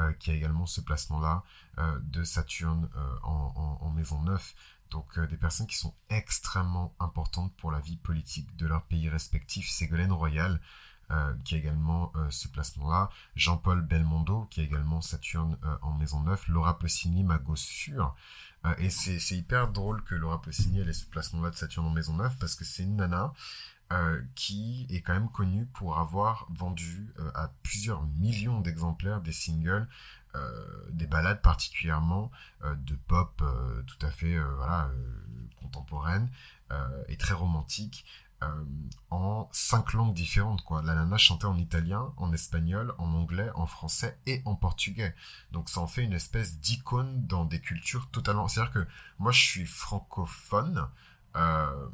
euh, 0.00 0.12
qui 0.14 0.32
a 0.32 0.34
également 0.34 0.66
ce 0.66 0.80
placement-là 0.80 1.44
euh, 1.78 2.00
de 2.02 2.24
Saturne 2.24 2.90
euh, 2.96 3.16
en, 3.22 3.92
maison 3.92 4.20
9. 4.22 4.54
Donc 4.90 5.20
des 5.20 5.36
personnes 5.36 5.68
qui 5.68 5.76
sont 5.76 5.94
extrêmement 6.08 6.92
importantes 6.98 7.54
pour 7.58 7.70
la 7.70 7.78
vie 7.78 7.96
politique 7.96 8.56
de 8.56 8.66
leur 8.66 8.82
pays 8.86 9.08
respectif. 9.08 9.70
Ségolène 9.70 10.10
Royal, 10.10 10.60
qui 11.44 11.54
a 11.54 11.58
également 11.58 12.12
ce 12.30 12.48
placement-là, 12.48 13.10
Jean-Paul 13.36 13.82
Belmondo, 13.82 14.46
qui 14.50 14.60
a 14.60 14.64
également 14.64 15.00
Saturne 15.00 15.56
en 15.82 15.92
maison 15.92 16.20
9, 16.20 16.48
Laura 16.48 16.78
Possini, 16.78 17.22
ma 17.24 17.38
gosse 17.38 17.60
sûre. 17.60 18.14
et 18.78 18.90
c'est 18.90 19.36
hyper 19.36 19.68
drôle 19.68 20.02
que 20.02 20.14
Laura 20.14 20.40
Possini 20.40 20.80
elle 20.80 20.88
ait 20.88 20.92
ce 20.94 21.06
placement-là 21.06 21.50
de 21.50 21.56
Saturne 21.56 21.86
en 21.86 21.90
maison 21.90 22.14
9 22.14 22.36
parce 22.38 22.54
que 22.54 22.64
c'est 22.64 22.82
une 22.82 22.96
nana 22.96 23.32
euh, 23.92 24.22
qui 24.34 24.86
est 24.88 25.02
quand 25.02 25.12
même 25.12 25.28
connu 25.28 25.66
pour 25.66 25.98
avoir 25.98 26.46
vendu 26.50 27.12
euh, 27.18 27.30
à 27.34 27.52
plusieurs 27.62 28.02
millions 28.02 28.60
d'exemplaires 28.60 29.20
des 29.20 29.30
singles, 29.30 29.86
euh, 30.34 30.88
des 30.90 31.06
ballades 31.06 31.42
particulièrement 31.42 32.30
de 32.64 32.94
pop 32.94 33.42
tout 33.86 34.06
à 34.06 34.10
fait 34.10 34.38
voilà 34.56 34.90
contemporaine 35.60 36.30
et 37.08 37.16
très 37.18 37.34
romantique. 37.34 38.06
En 39.10 39.48
cinq 39.52 39.92
langues 39.92 40.14
différentes 40.14 40.62
quoi. 40.62 40.82
La 40.82 40.94
nana 40.94 41.16
chantait 41.18 41.46
en 41.46 41.56
italien, 41.56 42.12
en 42.16 42.32
espagnol, 42.32 42.94
en 42.98 43.12
anglais, 43.14 43.50
en 43.54 43.66
français 43.66 44.18
et 44.26 44.42
en 44.44 44.54
portugais. 44.54 45.14
Donc 45.52 45.68
ça 45.68 45.80
en 45.80 45.86
fait 45.86 46.02
une 46.02 46.12
espèce 46.12 46.58
d'icône 46.58 47.26
dans 47.26 47.44
des 47.44 47.60
cultures 47.60 48.08
totalement. 48.10 48.48
C'est-à-dire 48.48 48.72
que 48.72 48.86
moi 49.18 49.32
je 49.32 49.40
suis 49.40 49.66
francophone, 49.66 50.88
euh, 51.36 51.88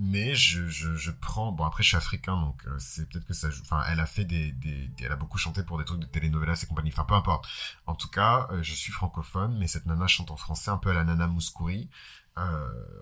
mais 0.00 0.36
je, 0.36 1.10
prends 1.10 1.50
bon 1.50 1.64
après 1.64 1.82
je 1.82 1.88
suis 1.88 1.96
africain 1.96 2.40
donc 2.40 2.62
euh, 2.66 2.76
c'est 2.78 3.08
peut-être 3.08 3.26
que 3.26 3.34
ça 3.34 3.50
joue 3.50 3.62
enfin 3.62 3.82
elle 3.88 3.98
a 3.98 4.06
fait 4.06 4.24
des, 4.24 4.54
elle 5.00 5.10
a 5.10 5.16
beaucoup 5.16 5.38
chanté 5.38 5.64
pour 5.64 5.76
des 5.76 5.84
trucs 5.84 5.98
de 5.98 6.06
telenovelas 6.06 6.60
et 6.62 6.66
compagnie 6.66 6.90
enfin 6.92 7.04
peu 7.04 7.14
importe 7.14 7.48
en 7.86 7.96
tout 7.96 8.08
cas 8.08 8.46
euh, 8.52 8.62
je 8.62 8.74
suis 8.74 8.92
francophone 8.92 9.56
mais 9.58 9.66
cette 9.66 9.86
nana 9.86 10.06
chante 10.06 10.30
en 10.30 10.36
français 10.36 10.70
un 10.70 10.76
peu 10.76 10.90
à 10.90 10.94
la 10.94 11.02
nana 11.02 11.26
Mouskouri 11.26 11.88
euh, 11.88 12.27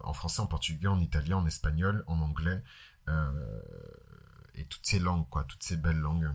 en 0.03 0.13
français 0.13 0.41
en 0.41 0.47
portugais 0.47 0.89
en 0.89 1.01
italien 1.01 1.39
en 1.39 1.47
espagnol 1.47 2.05
en 2.07 2.21
anglais 2.21 2.63
euh, 3.09 3.61
et 4.55 4.65
toutes 4.67 4.87
ces 4.87 4.99
langues 4.99 5.29
quoi 5.29 5.45
toutes 5.45 5.63
ces 5.63 5.77
belles 5.77 5.99
langues 5.99 6.31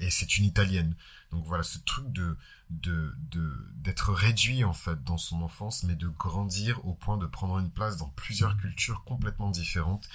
et 0.00 0.10
c'est 0.10 0.36
une 0.36 0.44
italienne 0.44 0.96
donc 1.30 1.46
voilà 1.46 1.62
ce 1.62 1.78
truc 1.78 2.12
de 2.12 2.36
de 2.80 3.14
d'être 3.74 4.12
réduit 4.12 4.64
en 4.64 4.72
fait 4.72 5.02
dans 5.04 5.18
son 5.18 5.42
enfance, 5.42 5.82
mais 5.82 5.94
de 5.94 6.08
grandir 6.08 6.84
au 6.86 6.94
point 6.94 7.16
de 7.16 7.26
prendre 7.26 7.58
une 7.58 7.70
place 7.70 7.96
dans 7.96 8.08
plusieurs 8.08 8.56
cultures 8.56 9.04
complètement 9.04 9.50
différentes 9.50 10.08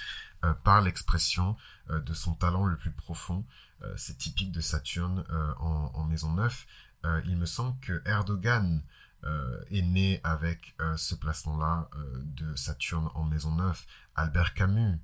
euh, 0.44 0.54
par 0.54 0.80
l'expression 0.80 1.56
euh, 1.90 2.00
de 2.00 2.14
son 2.14 2.34
talent 2.34 2.64
le 2.64 2.76
plus 2.76 2.90
profond. 2.90 3.44
Euh, 3.82 3.94
c'est 3.96 4.18
typique 4.18 4.50
de 4.52 4.60
Saturne 4.60 5.24
en, 5.60 5.92
en, 5.94 6.04
maison 6.04 6.32
9. 6.32 6.66
il 7.26 7.36
me 7.36 7.46
semble 7.46 7.78
que 7.80 8.02
Erdogan 8.06 8.82
est 9.70 9.82
né 9.82 10.20
avec 10.24 10.76
ce 10.96 11.14
placement-là 11.14 11.90
de 12.22 12.54
Saturne 12.54 13.08
en 13.14 13.24
maison 13.24 13.52
9. 13.52 13.86
Albert 14.14 14.54
Camus 14.54 14.98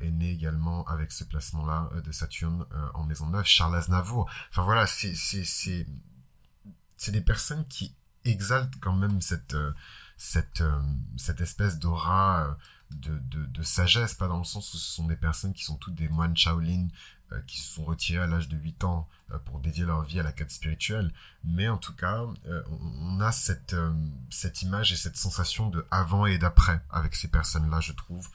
est 0.00 0.10
né 0.10 0.30
également 0.30 0.84
avec 0.86 1.12
ce 1.12 1.24
placement-là 1.24 1.90
de 2.04 2.12
Saturne 2.12 2.66
en 2.94 3.04
maison 3.04 3.26
9. 3.26 3.46
Charles 3.46 3.76
Aznavour. 3.76 4.28
Enfin 4.50 4.62
voilà, 4.62 4.86
c'est 4.86 5.14
c'est 5.14 7.12
des 7.12 7.20
personnes 7.20 7.66
qui 7.66 7.96
exaltent 8.24 8.78
quand 8.80 8.94
même 8.94 9.20
cette, 9.20 9.54
euh, 9.54 9.72
cette, 10.16 10.60
euh, 10.60 10.80
cette 11.16 11.40
espèce 11.40 11.78
d'aura 11.78 12.44
euh, 12.44 12.54
de, 12.92 13.18
de, 13.18 13.46
de, 13.46 13.62
sagesse, 13.62 14.14
pas 14.14 14.28
dans 14.28 14.38
le 14.38 14.44
sens 14.44 14.72
où 14.74 14.78
ce 14.78 14.92
sont 14.92 15.06
des 15.06 15.16
personnes 15.16 15.52
qui 15.54 15.64
sont 15.64 15.76
toutes 15.76 15.94
des 15.94 16.08
moines 16.08 16.36
Shaolin, 16.36 16.88
qui 17.46 17.60
se 17.60 17.74
sont 17.74 17.84
retirés 17.84 18.22
à 18.22 18.26
l'âge 18.26 18.48
de 18.48 18.56
8 18.56 18.84
ans 18.84 19.08
pour 19.44 19.60
dédier 19.60 19.84
leur 19.84 20.02
vie 20.02 20.20
à 20.20 20.22
la 20.22 20.32
quête 20.32 20.50
spirituelle, 20.50 21.12
mais 21.44 21.68
en 21.68 21.78
tout 21.78 21.94
cas, 21.94 22.22
on 22.68 23.20
a 23.20 23.32
cette, 23.32 23.74
cette 24.30 24.62
image 24.62 24.92
et 24.92 24.96
cette 24.96 25.16
sensation 25.16 25.70
de 25.70 25.86
avant 25.90 26.26
et 26.26 26.36
d'après 26.36 26.82
avec 26.90 27.14
ces 27.14 27.28
personnes-là, 27.28 27.80
je 27.80 27.92
trouve, 27.92 28.28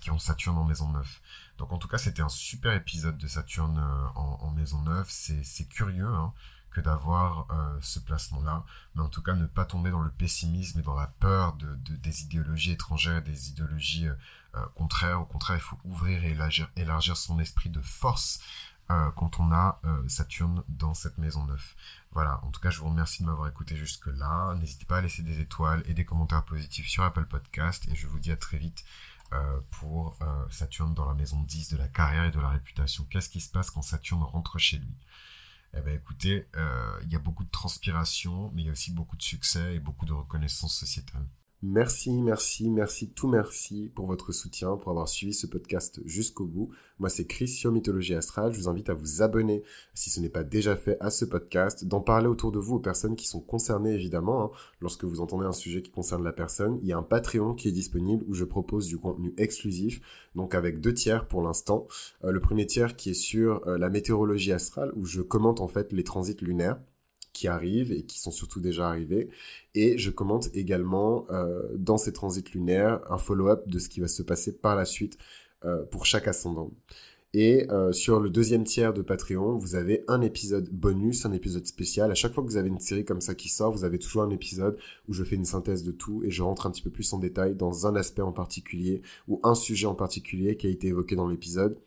qui 0.00 0.10
ont 0.10 0.18
Saturne 0.18 0.58
en 0.58 0.64
maison 0.64 0.88
9. 0.90 1.20
Donc 1.58 1.72
en 1.72 1.78
tout 1.78 1.86
cas, 1.86 1.98
c'était 1.98 2.22
un 2.22 2.28
super 2.28 2.72
épisode 2.72 3.16
de 3.16 3.28
Saturne 3.28 3.78
en, 4.16 4.38
en 4.40 4.50
maison 4.50 4.82
9, 4.82 5.06
c'est 5.08 5.68
curieux, 5.68 6.08
hein 6.08 6.32
que 6.70 6.80
d'avoir 6.80 7.46
euh, 7.50 7.78
ce 7.80 7.98
placement-là, 7.98 8.64
mais 8.94 9.02
en 9.02 9.08
tout 9.08 9.22
cas 9.22 9.34
ne 9.34 9.46
pas 9.46 9.64
tomber 9.64 9.90
dans 9.90 10.02
le 10.02 10.10
pessimisme 10.10 10.78
et 10.78 10.82
dans 10.82 10.94
la 10.94 11.08
peur 11.08 11.54
de, 11.54 11.74
des 11.96 12.22
idéologies 12.22 12.72
étrangères, 12.72 13.22
des 13.22 13.50
idéologies 13.50 14.08
euh, 14.08 14.14
euh, 14.56 14.64
contraires. 14.74 15.20
Au 15.20 15.24
contraire, 15.24 15.56
il 15.56 15.62
faut 15.62 15.78
ouvrir 15.84 16.24
et 16.24 16.36
élargir, 16.76 17.16
son 17.16 17.38
esprit 17.40 17.70
de 17.70 17.80
force 17.80 18.40
quand 19.14 19.38
on 19.38 19.52
a 19.52 19.80
Saturne 20.08 20.64
dans 20.66 20.94
cette 20.94 21.16
maison 21.16 21.44
neuve. 21.44 21.74
Voilà, 22.10 22.40
en 22.42 22.50
tout 22.50 22.60
cas, 22.60 22.70
je 22.70 22.80
vous 22.80 22.88
remercie 22.88 23.22
de 23.22 23.28
m'avoir 23.28 23.46
écouté 23.48 23.76
jusque-là. 23.76 24.56
N'hésitez 24.56 24.84
pas 24.84 24.98
à 24.98 25.00
laisser 25.00 25.22
des 25.22 25.38
étoiles 25.38 25.84
et 25.86 25.94
des 25.94 26.04
commentaires 26.04 26.44
positifs 26.44 26.88
sur 26.88 27.04
Apple 27.04 27.26
Podcast 27.26 27.86
et 27.88 27.94
je 27.94 28.08
vous 28.08 28.18
dis 28.18 28.32
à 28.32 28.36
très 28.36 28.58
vite 28.58 28.84
pour 29.70 30.18
Saturne 30.50 30.92
dans 30.92 31.06
la 31.06 31.14
maison 31.14 31.40
10 31.40 31.68
de 31.68 31.76
la 31.76 31.86
carrière 31.86 32.24
et 32.24 32.32
de 32.32 32.40
la 32.40 32.48
réputation. 32.48 33.06
Qu'est-ce 33.08 33.30
qui 33.30 33.40
se 33.40 33.48
passe 33.48 33.70
quand 33.70 33.82
Saturne 33.82 34.24
rentre 34.24 34.58
chez 34.58 34.78
lui? 34.78 34.96
Eh 35.76 35.80
ben 35.82 35.94
écoutez, 35.94 36.48
euh, 36.56 36.98
il 37.02 37.12
y 37.12 37.16
a 37.16 37.18
beaucoup 37.18 37.44
de 37.44 37.50
transpiration, 37.50 38.50
mais 38.54 38.62
il 38.62 38.66
y 38.66 38.68
a 38.68 38.72
aussi 38.72 38.92
beaucoup 38.92 39.16
de 39.16 39.22
succès 39.22 39.76
et 39.76 39.80
beaucoup 39.80 40.06
de 40.06 40.12
reconnaissance 40.12 40.74
sociétale. 40.74 41.24
Merci, 41.62 42.22
merci, 42.22 42.70
merci, 42.70 43.10
tout 43.10 43.28
merci 43.28 43.92
pour 43.94 44.06
votre 44.06 44.32
soutien, 44.32 44.78
pour 44.78 44.92
avoir 44.92 45.06
suivi 45.06 45.34
ce 45.34 45.46
podcast 45.46 46.00
jusqu'au 46.06 46.46
bout. 46.46 46.70
Moi, 46.98 47.10
c'est 47.10 47.26
Christian 47.26 47.70
Mythologie 47.70 48.14
Astrale. 48.14 48.54
Je 48.54 48.58
vous 48.58 48.68
invite 48.70 48.88
à 48.88 48.94
vous 48.94 49.20
abonner, 49.20 49.62
si 49.92 50.08
ce 50.08 50.20
n'est 50.20 50.30
pas 50.30 50.42
déjà 50.42 50.74
fait, 50.74 50.96
à 51.00 51.10
ce 51.10 51.26
podcast, 51.26 51.84
d'en 51.84 52.00
parler 52.00 52.28
autour 52.28 52.50
de 52.50 52.58
vous 52.58 52.76
aux 52.76 52.80
personnes 52.80 53.14
qui 53.14 53.28
sont 53.28 53.40
concernées, 53.40 53.92
évidemment. 53.92 54.44
Hein. 54.44 54.50
Lorsque 54.80 55.04
vous 55.04 55.20
entendez 55.20 55.44
un 55.44 55.52
sujet 55.52 55.82
qui 55.82 55.90
concerne 55.90 56.24
la 56.24 56.32
personne, 56.32 56.78
il 56.80 56.88
y 56.88 56.94
a 56.94 56.96
un 56.96 57.02
Patreon 57.02 57.52
qui 57.52 57.68
est 57.68 57.72
disponible 57.72 58.24
où 58.26 58.32
je 58.32 58.44
propose 58.44 58.86
du 58.86 58.96
contenu 58.96 59.34
exclusif, 59.36 60.00
donc 60.34 60.54
avec 60.54 60.80
deux 60.80 60.94
tiers 60.94 61.28
pour 61.28 61.42
l'instant. 61.42 61.86
Euh, 62.24 62.30
le 62.30 62.40
premier 62.40 62.64
tiers 62.64 62.96
qui 62.96 63.10
est 63.10 63.14
sur 63.14 63.68
euh, 63.68 63.76
la 63.76 63.90
météorologie 63.90 64.52
astrale, 64.52 64.92
où 64.96 65.04
je 65.04 65.20
commente 65.20 65.60
en 65.60 65.68
fait 65.68 65.92
les 65.92 66.04
transits 66.04 66.38
lunaires 66.40 66.80
qui 67.40 67.48
arrivent 67.48 67.90
et 67.90 68.02
qui 68.02 68.20
sont 68.20 68.30
surtout 68.30 68.60
déjà 68.60 68.86
arrivés. 68.86 69.30
Et 69.74 69.96
je 69.96 70.10
commente 70.10 70.50
également 70.52 71.24
euh, 71.30 71.62
dans 71.74 71.96
ces 71.96 72.12
transits 72.12 72.44
lunaires 72.52 73.00
un 73.08 73.16
follow-up 73.16 73.66
de 73.66 73.78
ce 73.78 73.88
qui 73.88 74.00
va 74.00 74.08
se 74.08 74.22
passer 74.22 74.52
par 74.52 74.76
la 74.76 74.84
suite 74.84 75.16
euh, 75.64 75.82
pour 75.84 76.04
chaque 76.04 76.28
ascendant. 76.28 76.70
Et 77.32 77.70
euh, 77.70 77.92
sur 77.92 78.20
le 78.20 78.28
deuxième 78.28 78.64
tiers 78.64 78.92
de 78.92 79.00
Patreon, 79.00 79.56
vous 79.56 79.74
avez 79.74 80.04
un 80.06 80.20
épisode 80.20 80.68
bonus, 80.68 81.24
un 81.24 81.32
épisode 81.32 81.64
spécial. 81.64 82.10
À 82.10 82.14
chaque 82.14 82.34
fois 82.34 82.42
que 82.44 82.48
vous 82.48 82.58
avez 82.58 82.68
une 82.68 82.80
série 82.80 83.06
comme 83.06 83.22
ça 83.22 83.34
qui 83.34 83.48
sort, 83.48 83.72
vous 83.72 83.84
avez 83.84 83.98
toujours 83.98 84.22
un 84.22 84.30
épisode 84.30 84.76
où 85.08 85.14
je 85.14 85.24
fais 85.24 85.36
une 85.36 85.46
synthèse 85.46 85.82
de 85.82 85.92
tout 85.92 86.22
et 86.22 86.30
je 86.30 86.42
rentre 86.42 86.66
un 86.66 86.70
petit 86.70 86.82
peu 86.82 86.90
plus 86.90 87.10
en 87.14 87.18
détail 87.18 87.54
dans 87.54 87.86
un 87.86 87.96
aspect 87.96 88.20
en 88.20 88.32
particulier 88.32 89.00
ou 89.28 89.40
un 89.44 89.54
sujet 89.54 89.86
en 89.86 89.94
particulier 89.94 90.56
qui 90.58 90.66
a 90.66 90.70
été 90.70 90.88
évoqué 90.88 91.16
dans 91.16 91.28
l'épisode. 91.28 91.78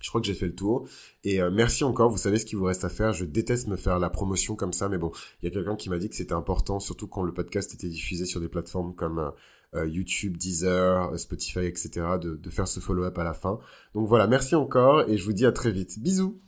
Je 0.00 0.08
crois 0.08 0.20
que 0.20 0.26
j'ai 0.26 0.34
fait 0.34 0.46
le 0.46 0.54
tour. 0.54 0.88
Et 1.24 1.40
euh, 1.40 1.50
merci 1.50 1.84
encore. 1.84 2.10
Vous 2.10 2.18
savez 2.18 2.38
ce 2.38 2.46
qu'il 2.46 2.58
vous 2.58 2.64
reste 2.64 2.84
à 2.84 2.88
faire. 2.88 3.12
Je 3.12 3.24
déteste 3.24 3.66
me 3.68 3.76
faire 3.76 3.98
la 3.98 4.10
promotion 4.10 4.54
comme 4.54 4.72
ça, 4.72 4.88
mais 4.88 4.98
bon, 4.98 5.10
il 5.40 5.46
y 5.46 5.48
a 5.48 5.50
quelqu'un 5.50 5.76
qui 5.76 5.90
m'a 5.90 5.98
dit 5.98 6.08
que 6.08 6.16
c'était 6.16 6.34
important, 6.34 6.80
surtout 6.80 7.08
quand 7.08 7.22
le 7.22 7.32
podcast 7.32 7.72
était 7.74 7.88
diffusé 7.88 8.26
sur 8.26 8.40
des 8.40 8.48
plateformes 8.48 8.94
comme 8.94 9.18
euh, 9.18 9.30
euh, 9.74 9.86
YouTube, 9.86 10.36
Deezer, 10.36 11.18
Spotify, 11.18 11.66
etc., 11.66 11.90
de, 12.20 12.36
de 12.36 12.50
faire 12.50 12.68
ce 12.68 12.80
follow-up 12.80 13.18
à 13.18 13.24
la 13.24 13.34
fin. 13.34 13.58
Donc 13.94 14.06
voilà, 14.08 14.26
merci 14.26 14.54
encore 14.54 15.08
et 15.08 15.16
je 15.16 15.24
vous 15.24 15.32
dis 15.32 15.46
à 15.46 15.52
très 15.52 15.70
vite. 15.70 15.98
Bisous 15.98 16.40